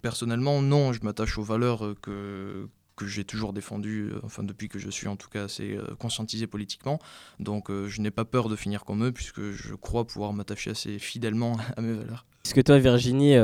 personnellement, 0.00 0.62
non, 0.62 0.92
je 0.92 1.02
m'attache 1.02 1.38
aux 1.38 1.42
valeurs 1.42 1.94
que 2.00 2.68
que 2.94 3.06
j'ai 3.06 3.24
toujours 3.24 3.54
défendues, 3.54 4.12
enfin 4.22 4.42
depuis 4.42 4.68
que 4.68 4.78
je 4.78 4.90
suis 4.90 5.08
en 5.08 5.16
tout 5.16 5.30
cas 5.30 5.44
assez 5.44 5.78
conscientisé 5.98 6.46
politiquement. 6.46 6.98
Donc 7.40 7.70
je 7.70 8.00
n'ai 8.02 8.10
pas 8.10 8.26
peur 8.26 8.50
de 8.50 8.56
finir 8.56 8.84
comme 8.84 9.04
eux 9.06 9.12
puisque 9.12 9.50
je 9.50 9.74
crois 9.74 10.06
pouvoir 10.06 10.34
m'attacher 10.34 10.70
assez 10.70 10.98
fidèlement 10.98 11.56
à 11.76 11.80
mes 11.80 11.94
valeurs. 11.94 12.26
Est-ce 12.44 12.54
que 12.54 12.60
toi 12.60 12.78
Virginie, 12.78 13.34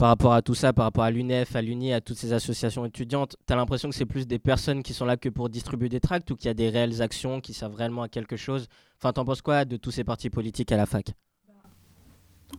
par 0.00 0.08
rapport 0.08 0.32
à 0.32 0.40
tout 0.40 0.54
ça, 0.54 0.72
par 0.72 0.86
rapport 0.86 1.04
à 1.04 1.10
l'UNEF, 1.10 1.54
à 1.54 1.60
l'UNI, 1.60 1.92
à 1.92 2.00
toutes 2.00 2.16
ces 2.16 2.32
associations 2.32 2.86
étudiantes, 2.86 3.36
tu 3.46 3.52
as 3.52 3.56
l'impression 3.56 3.90
que 3.90 3.94
c'est 3.94 4.06
plus 4.06 4.26
des 4.26 4.38
personnes 4.38 4.82
qui 4.82 4.94
sont 4.94 5.04
là 5.04 5.18
que 5.18 5.28
pour 5.28 5.50
distribuer 5.50 5.90
des 5.90 6.00
tracts 6.00 6.30
ou 6.30 6.36
qu'il 6.36 6.46
y 6.46 6.50
a 6.50 6.54
des 6.54 6.70
réelles 6.70 7.02
actions 7.02 7.42
qui 7.42 7.52
servent 7.52 7.74
réellement 7.74 8.00
à 8.00 8.08
quelque 8.08 8.36
chose? 8.38 8.66
Enfin, 8.96 9.12
t'en 9.12 9.26
penses 9.26 9.42
quoi 9.42 9.66
de 9.66 9.76
tous 9.76 9.90
ces 9.90 10.02
partis 10.02 10.30
politiques 10.30 10.72
à 10.72 10.78
la 10.78 10.86
fac? 10.86 11.12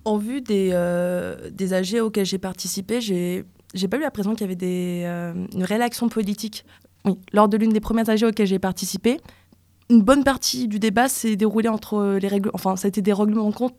En 0.06 0.18
vue 0.18 0.42
des, 0.42 0.70
euh, 0.74 1.50
des 1.50 1.74
AG 1.74 2.00
auxquels 2.00 2.28
j'ai 2.28 2.38
participé, 2.38 3.02
j'ai 3.02 3.44
j'ai 3.74 3.88
pas 3.88 3.98
eu 3.98 4.02
l'impression 4.02 4.34
qu'il 4.34 4.42
y 4.42 4.44
avait 4.44 4.56
des, 4.56 5.02
euh, 5.06 5.34
une 5.56 5.64
réelle 5.64 5.82
action 5.82 6.10
politique. 6.10 6.64
Lors 7.34 7.50
de 7.50 7.58
l'une 7.58 7.72
des 7.72 7.80
premières 7.80 8.08
AG 8.08 8.24
auxquelles 8.24 8.46
j'ai 8.46 8.60
participé, 8.60 9.20
une 9.90 10.04
bonne 10.04 10.24
partie 10.24 10.68
du 10.68 10.78
débat 10.78 11.08
s'est 11.08 11.38
déroulée 11.38 11.70
entre 11.70 12.20
les 12.22 12.28
règles, 12.28 12.52
enfin, 12.54 12.76
ça 12.76 12.86
a 12.86 12.90
été 12.90 13.02
des 13.02 13.14
règlements 13.14 13.48
en 13.48 13.52
compte 13.52 13.74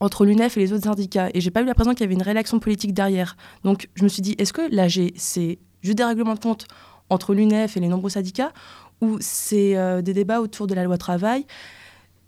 entre 0.00 0.24
l'UNEF 0.24 0.56
et 0.56 0.60
les 0.60 0.72
autres 0.72 0.84
syndicats. 0.84 1.28
Et 1.34 1.40
j'ai 1.40 1.50
pas 1.50 1.62
eu 1.62 1.64
l'impression 1.64 1.92
qu'il 1.92 2.02
y 2.02 2.04
avait 2.04 2.14
une 2.14 2.22
réelle 2.22 2.38
action 2.38 2.58
politique 2.58 2.94
derrière. 2.94 3.36
Donc 3.64 3.88
je 3.94 4.04
me 4.04 4.08
suis 4.08 4.22
dit, 4.22 4.34
est-ce 4.38 4.52
que 4.52 4.62
l'AG, 4.70 5.12
c'est 5.16 5.58
juste 5.82 5.98
des 5.98 6.04
règlements 6.04 6.34
de 6.34 6.40
compte 6.40 6.66
entre 7.10 7.34
l'UNEF 7.34 7.76
et 7.76 7.80
les 7.80 7.88
nombreux 7.88 8.10
syndicats, 8.10 8.52
ou 9.00 9.18
c'est 9.20 9.76
euh, 9.76 10.02
des 10.02 10.14
débats 10.14 10.40
autour 10.40 10.66
de 10.66 10.74
la 10.74 10.84
loi 10.84 10.96
travail, 10.96 11.46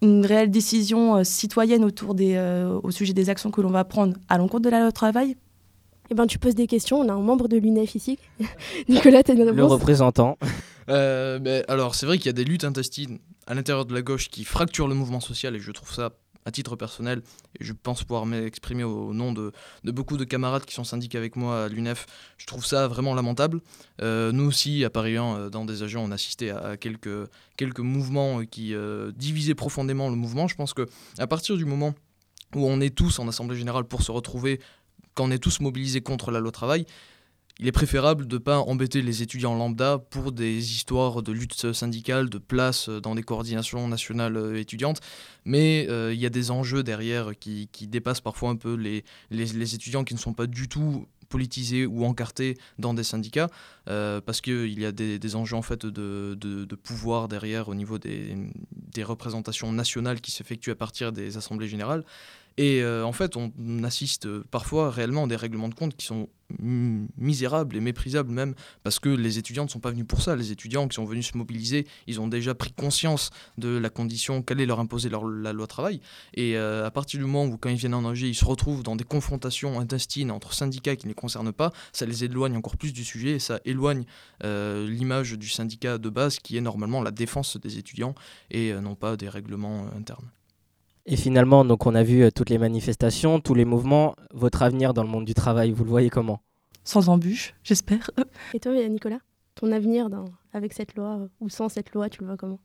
une 0.02 0.26
réelle 0.26 0.50
décision 0.50 1.16
euh, 1.16 1.24
citoyenne 1.24 1.84
autour 1.84 2.14
des, 2.14 2.34
euh, 2.36 2.78
au 2.82 2.90
sujet 2.90 3.14
des 3.14 3.30
actions 3.30 3.50
que 3.50 3.60
l'on 3.60 3.70
va 3.70 3.84
prendre 3.84 4.16
à 4.28 4.38
l'encontre 4.38 4.64
de 4.64 4.70
la 4.70 4.80
loi 4.80 4.92
travail? 4.92 5.36
Eh 6.10 6.14
ben, 6.14 6.26
tu 6.26 6.38
poses 6.38 6.54
des 6.54 6.68
questions. 6.68 7.00
On 7.00 7.08
a 7.08 7.12
un 7.12 7.20
membre 7.20 7.48
de 7.48 7.56
l'UNEF 7.56 7.96
ici. 7.96 8.18
Nicolas, 8.88 9.24
tu 9.24 9.32
as 9.32 9.34
une 9.34 9.42
réponse 9.42 9.56
Le 9.56 9.64
représentant. 9.64 10.38
mais 10.88 11.64
alors, 11.68 11.94
c'est 11.94 12.06
vrai 12.06 12.18
qu'il 12.18 12.26
y 12.26 12.30
a 12.30 12.34
des 12.34 12.44
luttes 12.44 12.64
intestines 12.64 13.18
à 13.46 13.54
l'intérieur 13.54 13.86
de 13.86 13.94
la 13.94 14.02
gauche 14.02 14.28
qui 14.28 14.44
fracturent 14.44 14.88
le 14.88 14.94
mouvement 14.94 15.20
social 15.20 15.56
et 15.56 15.58
je 15.58 15.72
trouve 15.72 15.92
ça 15.92 16.10
à 16.46 16.52
titre 16.52 16.76
personnel, 16.76 17.22
et 17.58 17.64
je 17.64 17.72
pense 17.72 18.04
pouvoir 18.04 18.24
m'exprimer 18.24 18.84
au, 18.84 19.12
nom 19.12 19.32
de, 19.32 19.52
beaucoup 19.84 20.16
de 20.16 20.24
camarades 20.24 20.64
qui 20.64 20.74
sont 20.74 20.84
syndiqués 20.84 21.18
avec 21.18 21.34
moi 21.34 21.64
à 21.64 21.68
l'UNEF, 21.68 22.06
je 22.38 22.46
trouve 22.46 22.64
ça 22.64 22.86
vraiment 22.86 23.14
lamentable. 23.14 23.60
Euh, 24.00 24.30
nous 24.30 24.44
aussi, 24.44 24.84
à 24.84 24.90
Paris 24.90 25.16
1, 25.16 25.24
euh, 25.24 25.50
dans 25.50 25.64
des 25.64 25.82
agents, 25.82 26.04
on 26.04 26.12
assistait 26.12 26.50
à, 26.50 26.76
quelques, 26.76 27.80
mouvements 27.80 28.44
qui 28.44 28.74
euh, 28.74 29.10
divisaient 29.16 29.56
profondément 29.56 30.08
le 30.08 30.14
mouvement. 30.14 30.46
Je 30.46 30.54
pense 30.54 30.72
que 30.72 30.86
à 31.18 31.26
partir 31.26 31.56
du 31.56 31.64
moment 31.64 31.94
où 32.54 32.64
on 32.64 32.80
est 32.80 32.94
tous 32.94 33.18
en 33.18 33.26
Assemblée 33.26 33.56
Générale 33.56 33.84
pour 33.84 34.02
se 34.02 34.12
retrouver, 34.12 34.60
quand 35.14 35.24
on 35.24 35.30
est 35.32 35.42
tous 35.42 35.58
mobilisés 35.60 36.00
contre 36.00 36.30
la 36.30 36.38
loi 36.38 36.52
travail, 36.52 36.86
il 37.58 37.66
est 37.66 37.72
préférable 37.72 38.26
de 38.26 38.36
ne 38.36 38.40
pas 38.40 38.58
embêter 38.58 39.02
les 39.02 39.22
étudiants 39.22 39.54
lambda 39.54 39.98
pour 39.98 40.32
des 40.32 40.72
histoires 40.72 41.22
de 41.22 41.32
lutte 41.32 41.72
syndicale, 41.72 42.28
de 42.28 42.38
place 42.38 42.88
dans 42.88 43.14
des 43.14 43.22
coordinations 43.22 43.88
nationales 43.88 44.56
étudiantes. 44.56 45.00
Mais 45.44 45.84
il 45.84 46.18
y 46.18 46.26
a 46.26 46.30
des 46.30 46.50
enjeux 46.50 46.82
derrière 46.82 47.32
qui, 47.38 47.68
dépassent 47.82 48.20
parfois 48.20 48.50
un 48.50 48.56
peu 48.56 48.74
les, 48.74 49.74
étudiants 49.74 50.04
qui 50.04 50.14
ne 50.14 50.18
sont 50.18 50.34
pas 50.34 50.46
du 50.46 50.68
tout 50.68 51.06
politisés 51.28 51.86
ou 51.86 52.04
encartés 52.04 52.56
dans 52.78 52.94
des 52.94 53.04
syndicats, 53.04 53.48
euh, 53.88 54.20
parce 54.20 54.40
qu'il 54.40 54.78
y 54.78 54.86
a 54.86 54.92
des, 54.92 55.36
enjeux 55.36 55.56
en 55.56 55.62
fait 55.62 55.84
de, 55.86 56.34
de, 56.34 56.74
pouvoir 56.74 57.28
derrière 57.28 57.68
au 57.68 57.74
niveau 57.74 57.98
des, 57.98 58.36
des 58.72 59.02
représentations 59.02 59.72
nationales 59.72 60.20
qui 60.20 60.30
s'effectuent 60.30 60.70
à 60.70 60.76
partir 60.76 61.12
des 61.12 61.36
assemblées 61.36 61.68
générales. 61.68 62.04
Et 62.58 62.82
euh, 62.82 63.04
en 63.04 63.12
fait, 63.12 63.36
on 63.36 63.52
assiste 63.84 64.28
parfois 64.44 64.90
réellement 64.90 65.24
à 65.24 65.26
des 65.26 65.36
règlements 65.36 65.68
de 65.68 65.74
compte 65.74 65.96
qui 65.96 66.06
sont 66.06 66.28
misérables 66.60 67.76
et 67.76 67.80
méprisables 67.80 68.30
même, 68.30 68.54
parce 68.82 68.98
que 68.98 69.08
les 69.08 69.38
étudiants 69.38 69.64
ne 69.64 69.68
sont 69.68 69.80
pas 69.80 69.90
venus 69.90 70.06
pour 70.06 70.22
ça. 70.22 70.36
Les 70.36 70.52
étudiants 70.52 70.88
qui 70.88 70.94
sont 70.94 71.04
venus 71.04 71.32
se 71.32 71.36
mobiliser, 71.36 71.86
ils 72.06 72.20
ont 72.20 72.28
déjà 72.28 72.54
pris 72.54 72.72
conscience 72.72 73.30
de 73.58 73.76
la 73.76 73.90
condition 73.90 74.42
qu'allait 74.42 74.66
leur 74.66 74.80
imposer 74.80 75.08
la 75.10 75.52
loi 75.52 75.66
travail. 75.66 76.00
Et 76.34 76.56
euh, 76.56 76.86
à 76.86 76.90
partir 76.90 77.18
du 77.18 77.26
moment 77.26 77.44
où, 77.44 77.56
quand 77.56 77.68
ils 77.68 77.76
viennent 77.76 77.94
en 77.94 78.04
ONG, 78.04 78.20
ils 78.20 78.34
se 78.34 78.44
retrouvent 78.44 78.82
dans 78.82 78.96
des 78.96 79.04
confrontations 79.04 79.80
intestines 79.80 80.30
entre 80.30 80.52
syndicats 80.52 80.96
qui 80.96 81.06
ne 81.06 81.10
les 81.10 81.14
concernent 81.14 81.52
pas, 81.52 81.72
ça 81.92 82.06
les 82.06 82.24
éloigne 82.24 82.56
encore 82.56 82.76
plus 82.76 82.92
du 82.92 83.04
sujet 83.04 83.32
et 83.32 83.38
ça 83.38 83.60
éloigne 83.64 84.04
euh, 84.44 84.86
l'image 84.88 85.32
du 85.32 85.48
syndicat 85.48 85.98
de 85.98 86.08
base 86.08 86.38
qui 86.38 86.56
est 86.56 86.60
normalement 86.60 87.02
la 87.02 87.10
défense 87.10 87.56
des 87.56 87.78
étudiants 87.78 88.14
et 88.50 88.72
non 88.74 88.94
pas 88.94 89.16
des 89.16 89.28
règlements 89.28 89.86
internes. 89.96 90.30
Et 91.06 91.16
finalement, 91.16 91.64
donc 91.64 91.86
on 91.86 91.94
a 91.94 92.02
vu 92.02 92.22
euh, 92.22 92.30
toutes 92.30 92.50
les 92.50 92.58
manifestations, 92.58 93.40
tous 93.40 93.54
les 93.54 93.64
mouvements. 93.64 94.16
Votre 94.34 94.62
avenir 94.62 94.92
dans 94.92 95.02
le 95.02 95.08
monde 95.08 95.24
du 95.24 95.34
travail, 95.34 95.70
vous 95.72 95.84
le 95.84 95.90
voyez 95.90 96.10
comment? 96.10 96.40
Sans 96.84 97.08
embûche, 97.08 97.54
j'espère. 97.62 98.10
Et 98.54 98.60
toi, 98.60 98.72
Nicolas 98.88 99.20
Ton 99.54 99.72
avenir 99.72 100.10
dans, 100.10 100.26
avec 100.52 100.72
cette 100.72 100.94
loi 100.96 101.18
euh, 101.18 101.28
ou 101.40 101.48
sans 101.48 101.68
cette 101.68 101.92
loi, 101.92 102.08
tu 102.08 102.20
le 102.20 102.26
vois 102.26 102.36
comment? 102.36 102.58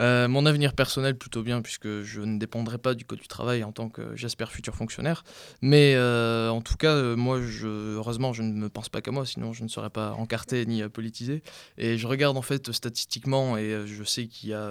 Euh, 0.00 0.28
mon 0.28 0.46
avenir 0.46 0.74
personnel 0.74 1.16
plutôt 1.16 1.42
bien 1.42 1.60
puisque 1.60 2.02
je 2.02 2.20
ne 2.20 2.38
dépendrai 2.38 2.78
pas 2.78 2.94
du 2.94 3.04
code 3.04 3.18
du 3.18 3.28
travail 3.28 3.64
en 3.64 3.72
tant 3.72 3.88
que 3.88 4.14
j'espère 4.14 4.52
futur 4.52 4.74
fonctionnaire. 4.76 5.24
Mais 5.60 5.94
euh, 5.96 6.50
en 6.50 6.60
tout 6.60 6.76
cas, 6.76 6.94
euh, 6.94 7.16
moi, 7.16 7.40
je, 7.42 7.66
heureusement, 7.96 8.32
je 8.32 8.42
ne 8.42 8.52
me 8.52 8.68
pense 8.68 8.88
pas 8.88 9.00
qu'à 9.00 9.10
moi, 9.10 9.26
sinon 9.26 9.52
je 9.52 9.64
ne 9.64 9.68
serais 9.68 9.90
pas 9.90 10.12
encarté 10.12 10.64
ni 10.66 10.82
politisé. 10.88 11.42
Et 11.78 11.98
je 11.98 12.06
regarde 12.06 12.36
en 12.36 12.42
fait 12.42 12.70
statistiquement 12.72 13.56
et 13.56 13.86
je 13.86 14.04
sais 14.04 14.26
qu'il 14.26 14.50
y 14.50 14.54
a 14.54 14.70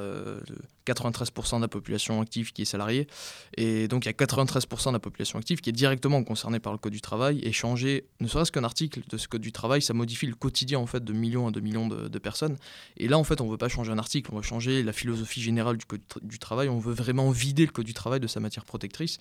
93% 0.88 1.58
de 1.58 1.62
la 1.62 1.68
population 1.68 2.22
active 2.22 2.52
qui 2.54 2.64
est 2.64 2.66
salariée. 2.66 3.08
Et 3.56 3.88
donc 3.88 4.06
il 4.06 4.08
y 4.08 4.10
a 4.10 4.14
93% 4.14 4.88
de 4.88 4.94
la 4.94 5.00
population 5.00 5.40
active 5.40 5.62
qui 5.62 5.70
est 5.70 5.74
directement 5.74 6.24
concernée 6.24 6.60
par 6.60 6.74
le 6.74 6.80
code 6.80 6.94
du 6.94 7.02
travail. 7.02 7.40
Et 7.44 7.52
changer 7.52 8.06
ne 8.20 8.28
serait-ce 8.28 8.52
qu'un 8.52 8.64
article 8.64 9.02
de 9.10 9.18
ce 9.18 9.28
code 9.28 9.42
du 9.42 9.52
travail, 9.52 9.82
ça 9.82 9.94
modifie 9.94 10.28
le 10.28 10.36
quotidien 10.36 10.80
en 10.80 10.88
fait 10.88 11.04
de 11.04 11.14
millions 11.14 11.50
et 11.50 11.52
de 11.52 11.60
millions 11.60 11.88
de, 11.88 12.18
personnes. 12.20 12.58
Et 12.98 13.08
là, 13.08 13.18
en 13.18 13.24
fait, 13.24 13.42
on 13.42 13.46
ne 13.46 13.52
veut 13.52 13.58
pas 13.58 13.70
changer 13.70 13.92
un 13.92 14.00
article, 14.00 14.32
on 14.34 14.38
veut 14.38 14.42
changer 14.42 14.82
la 14.82 14.92
philosophie 14.92 15.42
générale 15.42 15.78
du 15.78 15.86
code 15.86 16.02
du 16.24 16.40
travail. 16.40 16.68
On 16.68 16.80
veut 16.80 16.94
vraiment 16.94 17.30
vider 17.30 17.66
le 17.66 17.72
code 17.72 17.86
du 17.86 17.94
travail 17.94 18.20
de 18.20 18.28
sa 18.28 18.40
matière 18.40 18.66
protectrice. 18.66 19.20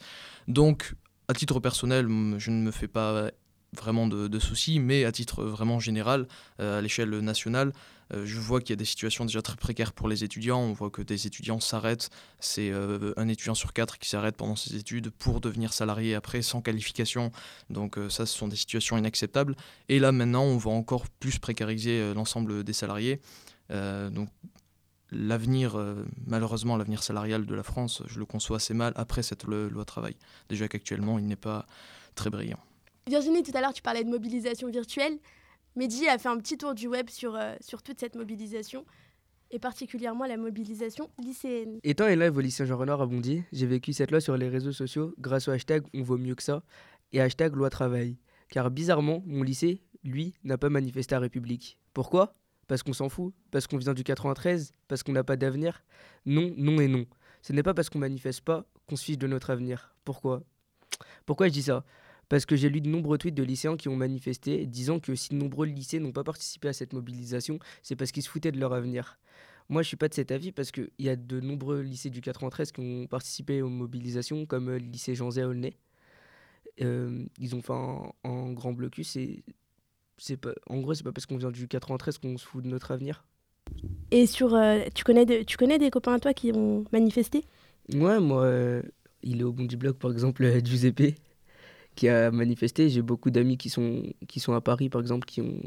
Donc, 0.49 0.95
à 1.29 1.35
titre 1.35 1.61
personnel, 1.61 2.07
je 2.39 2.51
ne 2.51 2.63
me 2.63 2.71
fais 2.71 2.89
pas 2.89 3.31
vraiment 3.77 4.07
de, 4.07 4.39
soucis, 4.39 4.81
mais 4.81 5.05
à 5.05 5.13
titre 5.13 5.45
vraiment 5.45 5.81
général, 5.81 6.27
euh, 6.61 6.79
à 6.79 6.83
l'échelle 6.83 7.11
nationale, 7.21 7.73
je 8.13 8.39
vois 8.39 8.61
qu'il 8.61 8.71
y 8.71 8.73
a 8.73 8.77
des 8.77 8.85
situations 8.85 9.25
déjà 9.25 9.43
très 9.43 9.57
précaires 9.57 9.93
pour 9.93 10.09
les 10.09 10.25
étudiants. 10.25 10.61
On 10.61 10.73
voit 10.73 10.91
que 10.91 11.03
des 11.03 11.27
étudiants 11.27 11.61
s'arrêtent. 11.61 12.11
C'est 12.41 12.71
euh, 12.71 13.13
un 13.17 13.29
étudiant 13.29 13.55
sur 13.55 13.73
quatre 13.73 13.99
qui 13.99 14.09
s'arrête 14.09 14.37
pendant 14.37 14.57
ses 14.57 14.77
études 14.77 15.11
pour 15.11 15.41
devenir 15.41 15.73
salarié 15.73 16.15
après 16.15 16.43
sans 16.43 16.61
qualification. 16.61 17.33
Donc 17.71 17.99
ça, 18.09 18.27
ce 18.27 18.37
sont 18.37 18.49
des 18.49 18.57
situations 18.57 18.97
inacceptables. 18.97 19.57
Et 19.89 19.99
là, 19.99 20.13
maintenant, 20.13 20.45
on 20.45 20.57
va 20.57 20.71
encore 20.71 21.09
plus 21.09 21.39
précariser 21.39 22.15
l'ensemble 22.15 22.65
des 22.65 22.73
salariés. 22.73 23.21
donc 23.71 24.29
l'avenir, 25.13 25.77
euh, 25.77 26.05
malheureusement, 26.27 26.77
l'avenir 26.77 27.03
salarial 27.03 27.47
de 27.47 27.55
la 27.55 27.63
France, 27.63 28.03
je 28.07 28.19
le 28.19 28.27
conçois 28.27 28.57
assez 28.57 28.75
mal 28.75 28.93
après 28.97 29.23
cette 29.23 29.45
loi 29.45 29.85
travail. 29.85 30.17
Déjà 30.49 30.69
qu'actuellement, 30.69 31.19
il 31.19 31.27
n'est 31.27 31.37
pas 31.37 31.67
très 32.15 32.31
brillant. 32.31 32.59
Virginie, 33.07 33.43
tout 33.43 33.53
à 33.55 33.61
l'heure, 33.61 33.73
tu 33.73 33.83
parlais 33.83 34.03
de 34.03 34.11
mobilisation 34.11 34.69
virtuelle. 34.69 35.19
Mehdi 35.77 36.09
a 36.09 36.17
fait 36.17 36.29
un 36.29 36.39
petit 36.39 36.57
tour 36.57 36.75
du 36.75 36.89
web 36.89 37.11
sur, 37.11 37.37
euh, 37.37 37.55
sur 37.61 37.83
toute 37.83 38.01
cette 38.01 38.17
mobilisation, 38.17 38.87
et 39.51 39.59
particulièrement 39.59 40.25
la 40.25 40.39
mobilisation 40.39 41.11
lycéenne. 41.19 41.79
Étant 41.85 42.09
élève 42.09 42.35
au 42.35 42.41
lycée 42.41 42.65
Jean-Renard 42.65 43.03
à 43.03 43.07
Bondy, 43.07 43.43
j'ai 43.53 43.67
vécu 43.67 43.93
cette 43.93 44.11
loi 44.11 44.21
sur 44.21 44.39
les 44.39 44.49
réseaux 44.49 44.73
sociaux 44.73 45.15
grâce 45.19 45.49
au 45.49 45.51
hashtag 45.51 45.85
On 45.93 46.03
vaut 46.03 46.17
mieux 46.17 46.35
que 46.35 46.43
ça 46.43 46.63
et 47.13 47.21
hashtag 47.21 47.55
loi 47.55 47.69
travail. 47.69 48.17
Car 48.49 48.71
bizarrement, 48.71 49.23
mon 49.27 49.43
lycée, 49.43 49.83
lui, 50.03 50.35
n'a 50.45 50.57
pas 50.57 50.71
manifesté 50.71 51.15
à 51.15 51.19
République. 51.19 51.79
Pourquoi? 51.93 52.35
Parce 52.69 52.83
qu'on 52.83 52.95
s'en 52.95 53.11
fout, 53.11 53.35
parce 53.51 53.67
qu'on 53.67 53.77
vient 53.77 53.93
du 53.93 54.03
93, 54.03 54.73
parce 54.89 55.03
qu'on 55.03 55.13
n'a 55.13 55.25
pas 55.25 55.37
d'avenir. 55.37 55.85
Non, 56.25 56.55
non 56.57 56.81
et 56.81 56.89
non. 56.89 57.05
Ce 57.43 57.53
n'est 57.53 57.63
pas 57.63 57.75
parce 57.75 57.91
qu'on 57.91 57.99
manifeste 57.99 58.41
pas 58.41 58.65
qu'on 58.89 58.97
se 58.97 59.05
fiche 59.05 59.19
de 59.19 59.27
notre 59.27 59.51
avenir. 59.51 59.95
Pourquoi? 60.05 60.43
Pourquoi 61.27 61.49
je 61.49 61.53
dis 61.53 61.63
ça? 61.63 61.85
Parce 62.29 62.45
que 62.45 62.57
j'ai 62.57 62.69
lu 62.69 62.81
de 62.81 62.89
nombreux 62.89 63.19
tweets 63.19 63.35
de 63.35 63.43
lycéens 63.43 63.77
qui 63.77 63.89
ont 63.89 63.97
manifesté 63.97 64.67
disant 64.67 64.99
que 64.99 65.15
si 65.15 65.31
de 65.31 65.37
nombreux 65.37 65.67
lycées 65.67 66.01
n'ont 66.01 66.13
pas 66.13 66.25
participé 66.25 66.69
à 66.69 66.73
cette 66.73 66.93
mobilisation, 66.93 67.59
c'est 67.83 67.97
parce 67.97 68.11
qu'ils 68.11 68.23
se 68.23 68.29
foutaient 68.29 68.53
de 68.53 68.59
leur 68.59 68.73
avenir. 68.73 69.19
Moi, 69.69 69.83
je 69.83 69.89
suis 69.89 69.97
pas 69.97 70.09
de 70.09 70.15
cet 70.15 70.31
avis 70.31 70.53
parce 70.53 70.71
qu'il 70.71 70.91
y 70.99 71.09
a 71.09 71.17
de 71.17 71.41
nombreux 71.41 71.81
lycées 71.81 72.11
du 72.11 72.21
93 72.21 72.73
qui 72.73 72.81
ont 72.81 73.07
participé 73.07 73.63
aux 73.63 73.69
mobilisations, 73.69 74.47
comme 74.47 74.71
le 74.71 74.79
lycée 74.79 75.15
Jean 75.15 75.31
Zé 75.31 75.45
Aulnay. 75.45 75.77
Euh, 76.83 77.25
ils 77.39 77.55
ont 77.55 77.63
fait 77.63 77.73
un 77.73 78.53
grand 78.53 78.73
blocus 78.73 79.17
et 79.17 79.43
c'est 80.19 80.37
pas, 80.37 80.53
en 80.69 80.81
gros, 80.81 80.95
c'est 80.95 81.05
pas 81.05 81.13
parce 81.13 81.27
qu'on 81.27 81.37
vient 81.37 81.51
du 81.51 81.69
93 81.69 82.19
qu'on 82.19 82.39
se 82.39 82.47
fout 82.47 82.65
de 82.65 82.69
notre 82.69 82.91
avenir. 82.91 83.25
Et 84.11 84.27
sur, 84.27 84.55
euh, 84.55 84.81
tu, 84.95 85.05
connais 85.05 85.45
tu 85.45 85.57
connais 85.57 85.79
des 85.79 85.91
copains 85.91 86.15
à 86.15 86.19
toi 86.19 86.33
qui 86.33 86.53
ont 86.53 86.85
manifesté? 86.93 87.45
Ouais, 87.95 88.21
moi, 88.21 88.45
euh, 88.45 88.83
il 89.23 89.41
est 89.41 89.45
au 89.45 89.53
Bondi 89.53 89.77
Bloc, 89.77 89.99
par 89.99 90.13
exemple, 90.13 90.45
euh, 90.45 90.61
Giuseppe, 90.65 91.17
qui 91.97 92.09
a 92.09 92.31
manifesté. 92.31 92.89
J'ai 92.89 93.03
beaucoup 93.03 93.31
d'amis 93.31 93.57
qui 93.57 93.71
sont, 93.71 94.03
qui 94.29 94.39
sont 94.39 94.53
à 94.53 94.61
Paris, 94.61 94.89
par 94.89 95.01
exemple, 95.01 95.27
qui 95.27 95.41
ont, 95.41 95.61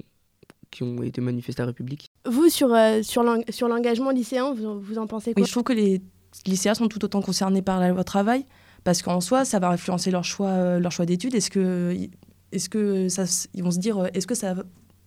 qui 0.71 0.83
ont 0.83 1.03
été 1.03 1.19
manifestés 1.19 1.61
à 1.61 1.65
République. 1.65 2.09
Vous, 2.25 2.49
sur, 2.49 2.73
sur 3.03 3.67
l'engagement 3.67 4.11
lycéen, 4.11 4.53
vous, 4.53 4.79
vous, 4.79 4.97
en 4.97 5.07
pensez 5.07 5.33
quoi? 5.33 5.45
Je 5.45 5.51
trouve 5.51 5.63
que 5.63 5.73
les 5.73 6.01
lycéens 6.45 6.75
sont 6.75 6.87
tout 6.87 7.03
autant 7.03 7.21
concernés 7.21 7.61
par 7.61 7.79
la 7.79 7.89
loi 7.89 8.03
travail, 8.03 8.45
parce 8.83 9.01
qu'en 9.01 9.19
soi, 9.19 9.43
ça 9.43 9.59
va 9.59 9.69
influencer 9.69 10.11
leur 10.11 10.23
choix, 10.23 10.79
leur 10.79 10.91
choix 10.91 11.05
d'études. 11.05 11.35
Est-ce 11.35 11.49
que 11.49 12.07
est-ce 12.51 12.69
que 12.69 13.09
ça, 13.09 13.25
ils 13.53 13.63
vont 13.63 13.71
se 13.71 13.79
dire, 13.79 13.97
euh, 13.97 14.07
est-ce 14.13 14.27
que 14.27 14.35
ça, 14.35 14.55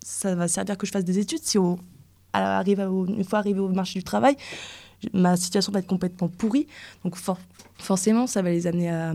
ça 0.01 0.35
va 0.35 0.49
servir 0.49 0.77
que 0.77 0.87
je 0.87 0.93
fasse 0.93 1.05
des 1.05 1.19
études 1.19 1.43
si 1.43 1.59
au, 1.59 1.79
arrive 2.33 2.81
une 2.81 3.25
fois 3.25 3.41
arrivé 3.41 3.61
au 3.61 3.69
marché 3.69 3.99
du 3.99 4.05
travail, 4.05 4.37
ma 5.13 5.37
situation 5.37 5.73
va 5.73 5.81
être 5.81 5.87
complètement 5.87 6.29
pourrie. 6.29 6.67
Donc 7.05 7.17
forcément, 7.79 8.27
ça 8.27 8.43
va 8.43 8.51
les 8.51 8.67
amener 8.67 8.91
à, 8.91 9.13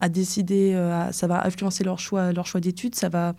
à 0.00 0.08
décider, 0.08 0.74
euh, 0.74 1.10
ça 1.12 1.26
va 1.26 1.46
influencer 1.46 1.84
leur 1.84 1.98
choix, 1.98 2.32
leur 2.32 2.46
choix 2.46 2.60
d'études, 2.60 2.94
ça 2.94 3.08
va, 3.08 3.34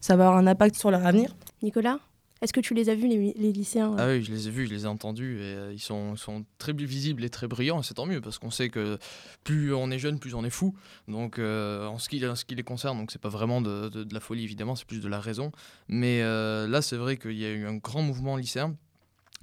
ça 0.00 0.16
va 0.16 0.26
avoir 0.26 0.38
un 0.38 0.46
impact 0.46 0.76
sur 0.76 0.90
leur 0.90 1.04
avenir. 1.06 1.34
Nicolas 1.62 1.98
est-ce 2.42 2.52
que 2.52 2.60
tu 2.60 2.74
les 2.74 2.90
as 2.90 2.94
vus, 2.94 3.08
les, 3.08 3.32
lycéens 3.50 3.92
euh 3.92 3.96
Ah 3.98 4.08
oui, 4.08 4.22
je 4.22 4.30
les 4.30 4.46
ai 4.46 4.50
vus, 4.50 4.66
je 4.66 4.74
les 4.74 4.84
ai 4.84 4.86
entendus, 4.86 5.38
et 5.38 5.42
euh, 5.42 5.72
ils 5.72 5.80
sont, 5.80 6.16
sont, 6.16 6.44
très 6.58 6.74
visibles 6.74 7.24
et 7.24 7.30
très 7.30 7.48
brillants, 7.48 7.80
et 7.80 7.82
c'est 7.82 7.94
tant 7.94 8.04
mieux, 8.04 8.20
parce 8.20 8.38
qu'on 8.38 8.50
sait 8.50 8.68
que 8.68 8.98
plus 9.42 9.72
on 9.72 9.90
est 9.90 9.98
jeune, 9.98 10.18
plus 10.18 10.34
on 10.34 10.44
est 10.44 10.50
fou. 10.50 10.76
Donc, 11.08 11.38
euh, 11.38 11.86
en, 11.86 11.98
ce 11.98 12.10
qui, 12.10 12.20
ce 12.20 12.44
qui 12.44 12.54
les 12.54 12.62
concerne, 12.62 12.98
donc 12.98 13.10
c'est 13.10 13.20
pas 13.20 13.30
vraiment 13.30 13.62
de, 13.62 13.88
de, 13.88 14.12
la 14.12 14.20
folie, 14.20 14.44
évidemment, 14.44 14.76
c'est 14.76 14.86
plus 14.86 15.00
de 15.00 15.08
la 15.08 15.18
raison. 15.18 15.50
Mais 15.88 16.20
là, 16.20 16.82
c'est 16.82 16.96
vrai 16.96 17.16
qu'il 17.16 17.38
y 17.38 17.46
a 17.46 17.50
eu 17.50 17.66
un 17.66 17.76
grand 17.76 18.02
mouvement 18.02 18.36
lycéen. 18.36 18.76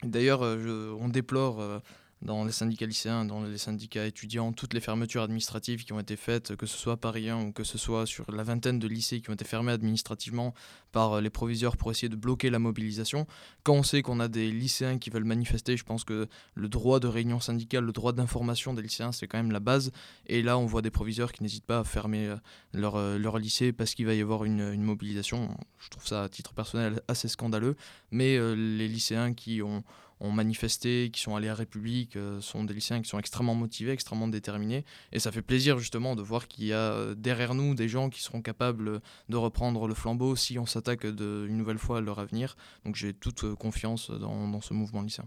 D'ailleurs, 0.03 0.41
on 0.41 1.09
déplore 1.09 1.81
dans 2.23 2.45
les 2.45 2.53
syndicats 2.53 2.85
lycéens, 2.85 3.25
dans 3.25 3.43
les 3.43 3.57
syndicats 3.57 4.05
étudiants, 4.05 4.53
toutes 4.53 4.73
les 4.73 4.79
fermetures 4.79 5.23
administratives 5.23 5.83
qui 5.83 5.91
ont 5.91 5.99
été 5.99 6.15
faites, 6.15 6.55
que 6.55 6.65
ce 6.65 6.77
soit 6.77 6.93
à 6.93 6.97
Paris 6.97 7.29
1 7.29 7.41
ou 7.41 7.51
que 7.51 7.65
ce 7.65 7.77
soit 7.77 8.05
sur 8.05 8.31
la 8.31 8.43
vingtaine 8.43 8.79
de 8.79 8.87
lycées 8.87 9.19
qui 9.19 9.29
ont 9.29 9.33
été 9.33 9.43
fermés 9.43 9.73
administrativement 9.73 10.53
par 10.93 11.13
euh, 11.13 11.21
les 11.21 11.29
proviseurs 11.29 11.75
pour 11.75 11.91
essayer 11.91 12.07
de 12.07 12.15
bloquer 12.15 12.49
la 12.49 12.59
mobilisation. 12.59 13.27
Quand 13.63 13.73
on 13.73 13.83
sait 13.83 14.01
qu'on 14.01 14.21
a 14.21 14.29
des 14.29 14.51
lycéens 14.51 14.99
qui 14.99 15.09
veulent 15.09 15.25
manifester, 15.25 15.75
je 15.75 15.83
pense 15.83 16.05
que 16.05 16.27
le 16.55 16.69
droit 16.69 17.01
de 17.01 17.07
réunion 17.07 17.41
syndicale, 17.41 17.83
le 17.83 17.91
droit 17.91 18.13
d'information 18.13 18.73
des 18.73 18.81
lycéens, 18.81 19.11
c'est 19.11 19.27
quand 19.27 19.37
même 19.37 19.51
la 19.51 19.59
base. 19.59 19.91
Et 20.27 20.41
là, 20.41 20.57
on 20.57 20.65
voit 20.65 20.81
des 20.81 20.91
proviseurs 20.91 21.33
qui 21.33 21.43
n'hésitent 21.43 21.65
pas 21.65 21.79
à 21.79 21.83
fermer 21.83 22.27
euh, 22.27 22.37
leur, 22.71 22.95
euh, 22.95 23.17
leur 23.17 23.37
lycée 23.37 23.73
parce 23.73 23.95
qu'il 23.95 24.05
va 24.05 24.13
y 24.13 24.21
avoir 24.21 24.45
une, 24.45 24.71
une, 24.71 24.83
mobilisation. 24.83 25.57
Je 25.79 25.89
trouve 25.89 26.07
ça, 26.07 26.23
à 26.23 26.29
titre 26.29 26.53
personnel, 26.53 27.01
assez 27.09 27.27
scandaleux. 27.27 27.75
Mais 28.11 28.37
les 28.55 28.87
lycéens 28.87 29.33
qui 29.33 29.61
ont 29.61 29.83
ont 30.23 30.31
manifesté, 30.31 31.09
qui 31.11 31.21
sont 31.21 31.35
allés 31.35 31.49
à 31.49 31.53
République, 31.53 32.15
euh, 32.15 32.39
sont 32.41 32.63
des 32.63 32.73
lycéens 32.73 33.01
qui 33.01 33.09
sont 33.09 33.19
extrêmement 33.19 33.55
motivés, 33.55 33.91
extrêmement 33.91 34.27
déterminés. 34.27 34.85
Et 35.11 35.19
ça 35.19 35.31
fait 35.31 35.41
plaisir 35.41 35.77
justement 35.77 36.15
de 36.15 36.21
voir 36.21 36.47
qu'il 36.47 36.65
y 36.65 36.73
a 36.73 36.77
euh, 36.77 37.13
derrière 37.13 37.53
nous 37.53 37.75
des 37.75 37.89
gens 37.89 38.09
qui 38.09 38.23
seront 38.23 38.41
capables 38.41 39.01
de 39.29 39.37
reprendre 39.37 39.87
le 39.87 39.93
flambeau 39.93 40.35
si 40.35 40.57
on 40.57 40.65
s'attaque 40.65 41.03
une 41.03 41.57
nouvelle 41.57 41.77
fois 41.77 41.97
à 41.97 42.01
leur 42.01 42.19
avenir. 42.19 42.55
Donc 42.85 42.95
j'ai 42.95 43.13
toute 43.13 43.43
euh, 43.43 43.55
confiance 43.55 44.09
dans, 44.09 44.47
dans, 44.47 44.61
ce 44.61 44.73
mouvement 44.73 45.01
lycéen. 45.01 45.25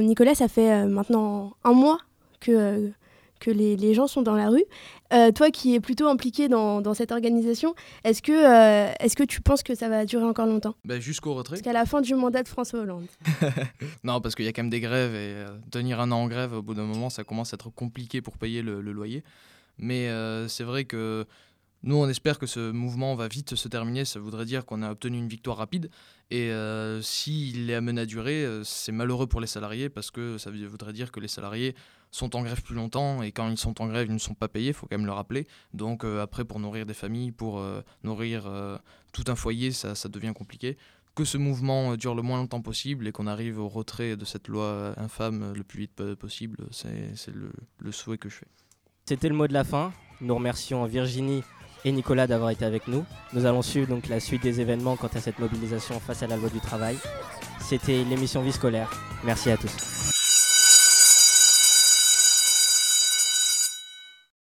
Nicolas, 0.00 0.34
ça 0.34 0.48
fait 0.48 0.84
maintenant 0.86 1.56
un 1.62 1.72
mois 1.72 2.00
que, 2.40 2.90
que 3.40 3.50
les, 3.50 3.76
les 3.76 3.94
gens 3.94 4.06
sont 4.06 4.22
dans 4.22 4.34
la 4.34 4.48
rue. 4.48 4.64
Euh, 5.12 5.30
toi 5.32 5.50
qui 5.50 5.74
es 5.74 5.80
plutôt 5.80 6.08
impliqué 6.08 6.48
dans, 6.48 6.80
dans 6.80 6.94
cette 6.94 7.12
organisation, 7.12 7.74
est-ce 8.04 8.22
que, 8.22 8.32
euh, 8.32 8.92
est-ce 9.00 9.16
que 9.16 9.22
tu 9.22 9.40
penses 9.40 9.62
que 9.62 9.74
ça 9.74 9.88
va 9.88 10.04
durer 10.04 10.24
encore 10.24 10.46
longtemps? 10.46 10.74
Bah, 10.84 10.98
Jusqu'au 10.98 11.34
retrait. 11.34 11.56
Jusqu'à 11.56 11.72
la 11.72 11.86
fin 11.86 12.00
du 12.00 12.14
mandat 12.14 12.42
de 12.42 12.48
François 12.48 12.80
Hollande. 12.80 13.06
non, 14.04 14.20
parce 14.20 14.34
qu'il 14.34 14.44
y 14.44 14.48
a 14.48 14.52
quand 14.52 14.62
même 14.62 14.70
des 14.70 14.80
grèves 14.80 15.14
et 15.14 15.34
euh, 15.34 15.48
tenir 15.70 16.00
un 16.00 16.10
an 16.10 16.22
en 16.22 16.28
grève, 16.28 16.52
au 16.54 16.62
bout 16.62 16.74
d'un 16.74 16.84
moment, 16.84 17.10
ça 17.10 17.24
commence 17.24 17.52
à 17.52 17.56
être 17.56 17.70
compliqué 17.70 18.22
pour 18.22 18.38
payer 18.38 18.62
le, 18.62 18.80
le 18.80 18.92
loyer. 18.92 19.22
Mais 19.78 20.08
c'est 20.46 20.62
vrai 20.62 20.84
que 20.84 21.26
nous, 21.84 21.96
on 21.96 22.08
espère 22.08 22.38
que 22.38 22.46
ce 22.46 22.70
mouvement 22.72 23.14
va 23.14 23.28
vite 23.28 23.54
se 23.54 23.68
terminer. 23.68 24.04
Ça 24.04 24.18
voudrait 24.18 24.46
dire 24.46 24.64
qu'on 24.64 24.82
a 24.82 24.90
obtenu 24.90 25.18
une 25.18 25.28
victoire 25.28 25.58
rapide. 25.58 25.90
Et 26.30 26.50
euh, 26.50 27.02
s'il 27.02 27.68
est 27.70 27.74
amené 27.74 28.00
à 28.00 28.06
durer, 28.06 28.44
euh, 28.44 28.64
c'est 28.64 28.90
malheureux 28.90 29.26
pour 29.26 29.40
les 29.40 29.46
salariés 29.46 29.90
parce 29.90 30.10
que 30.10 30.38
ça 30.38 30.50
voudrait 30.50 30.94
dire 30.94 31.12
que 31.12 31.20
les 31.20 31.28
salariés 31.28 31.74
sont 32.10 32.34
en 32.36 32.42
grève 32.42 32.62
plus 32.62 32.74
longtemps 32.74 33.22
et 33.22 33.32
quand 33.32 33.48
ils 33.50 33.58
sont 33.58 33.80
en 33.82 33.86
grève, 33.86 34.06
ils 34.08 34.14
ne 34.14 34.18
sont 34.18 34.34
pas 34.34 34.48
payés, 34.48 34.68
il 34.68 34.74
faut 34.74 34.86
quand 34.86 34.96
même 34.96 35.06
le 35.06 35.12
rappeler. 35.12 35.46
Donc 35.74 36.04
euh, 36.04 36.22
après, 36.22 36.44
pour 36.44 36.58
nourrir 36.58 36.86
des 36.86 36.94
familles, 36.94 37.32
pour 37.32 37.58
euh, 37.58 37.82
nourrir 38.02 38.50
tout 39.12 39.24
un 39.26 39.34
foyer, 39.34 39.70
ça, 39.70 39.94
devient 40.08 40.32
compliqué. 40.34 40.76
Que 41.14 41.24
ce 41.24 41.38
mouvement 41.38 41.96
dure 41.96 42.14
le 42.14 42.22
moins 42.22 42.38
longtemps 42.38 42.62
possible 42.62 43.06
et 43.06 43.12
qu'on 43.12 43.26
arrive 43.26 43.60
au 43.60 43.68
retrait 43.68 44.16
de 44.16 44.24
cette 44.24 44.48
loi 44.48 44.94
infâme 44.96 45.52
le 45.52 45.62
plus 45.62 45.80
vite 45.80 45.92
po- 45.94 46.16
possible, 46.16 46.56
c'est 46.70 47.32
le 47.78 47.92
souhait 47.92 48.18
que 48.18 48.28
je 48.28 48.36
fais. 48.36 48.48
C'était 49.06 49.28
le 49.28 49.34
mot 49.34 49.46
de 49.46 49.52
la 49.52 49.64
fin. 49.64 49.92
Nous 50.20 50.34
remercions 50.34 50.84
Virginie 50.86 51.42
et 51.84 51.92
Nicolas 51.92 52.26
d'avoir 52.26 52.50
été 52.50 52.64
avec 52.64 52.88
nous. 52.88 53.04
Nous 53.32 53.46
allons 53.46 53.62
suivre 53.62 53.88
donc 53.88 54.08
la 54.08 54.20
suite 54.20 54.42
des 54.42 54.60
événements 54.60 54.96
quant 54.96 55.10
à 55.14 55.20
cette 55.20 55.38
mobilisation 55.38 56.00
face 56.00 56.22
à 56.22 56.26
la 56.26 56.36
loi 56.36 56.48
du 56.48 56.60
travail. 56.60 56.96
C'était 57.60 58.04
l'émission 58.04 58.42
Vie 58.42 58.52
scolaire. 58.52 58.90
Merci 59.24 59.50
à 59.50 59.56
tous. 59.56 60.13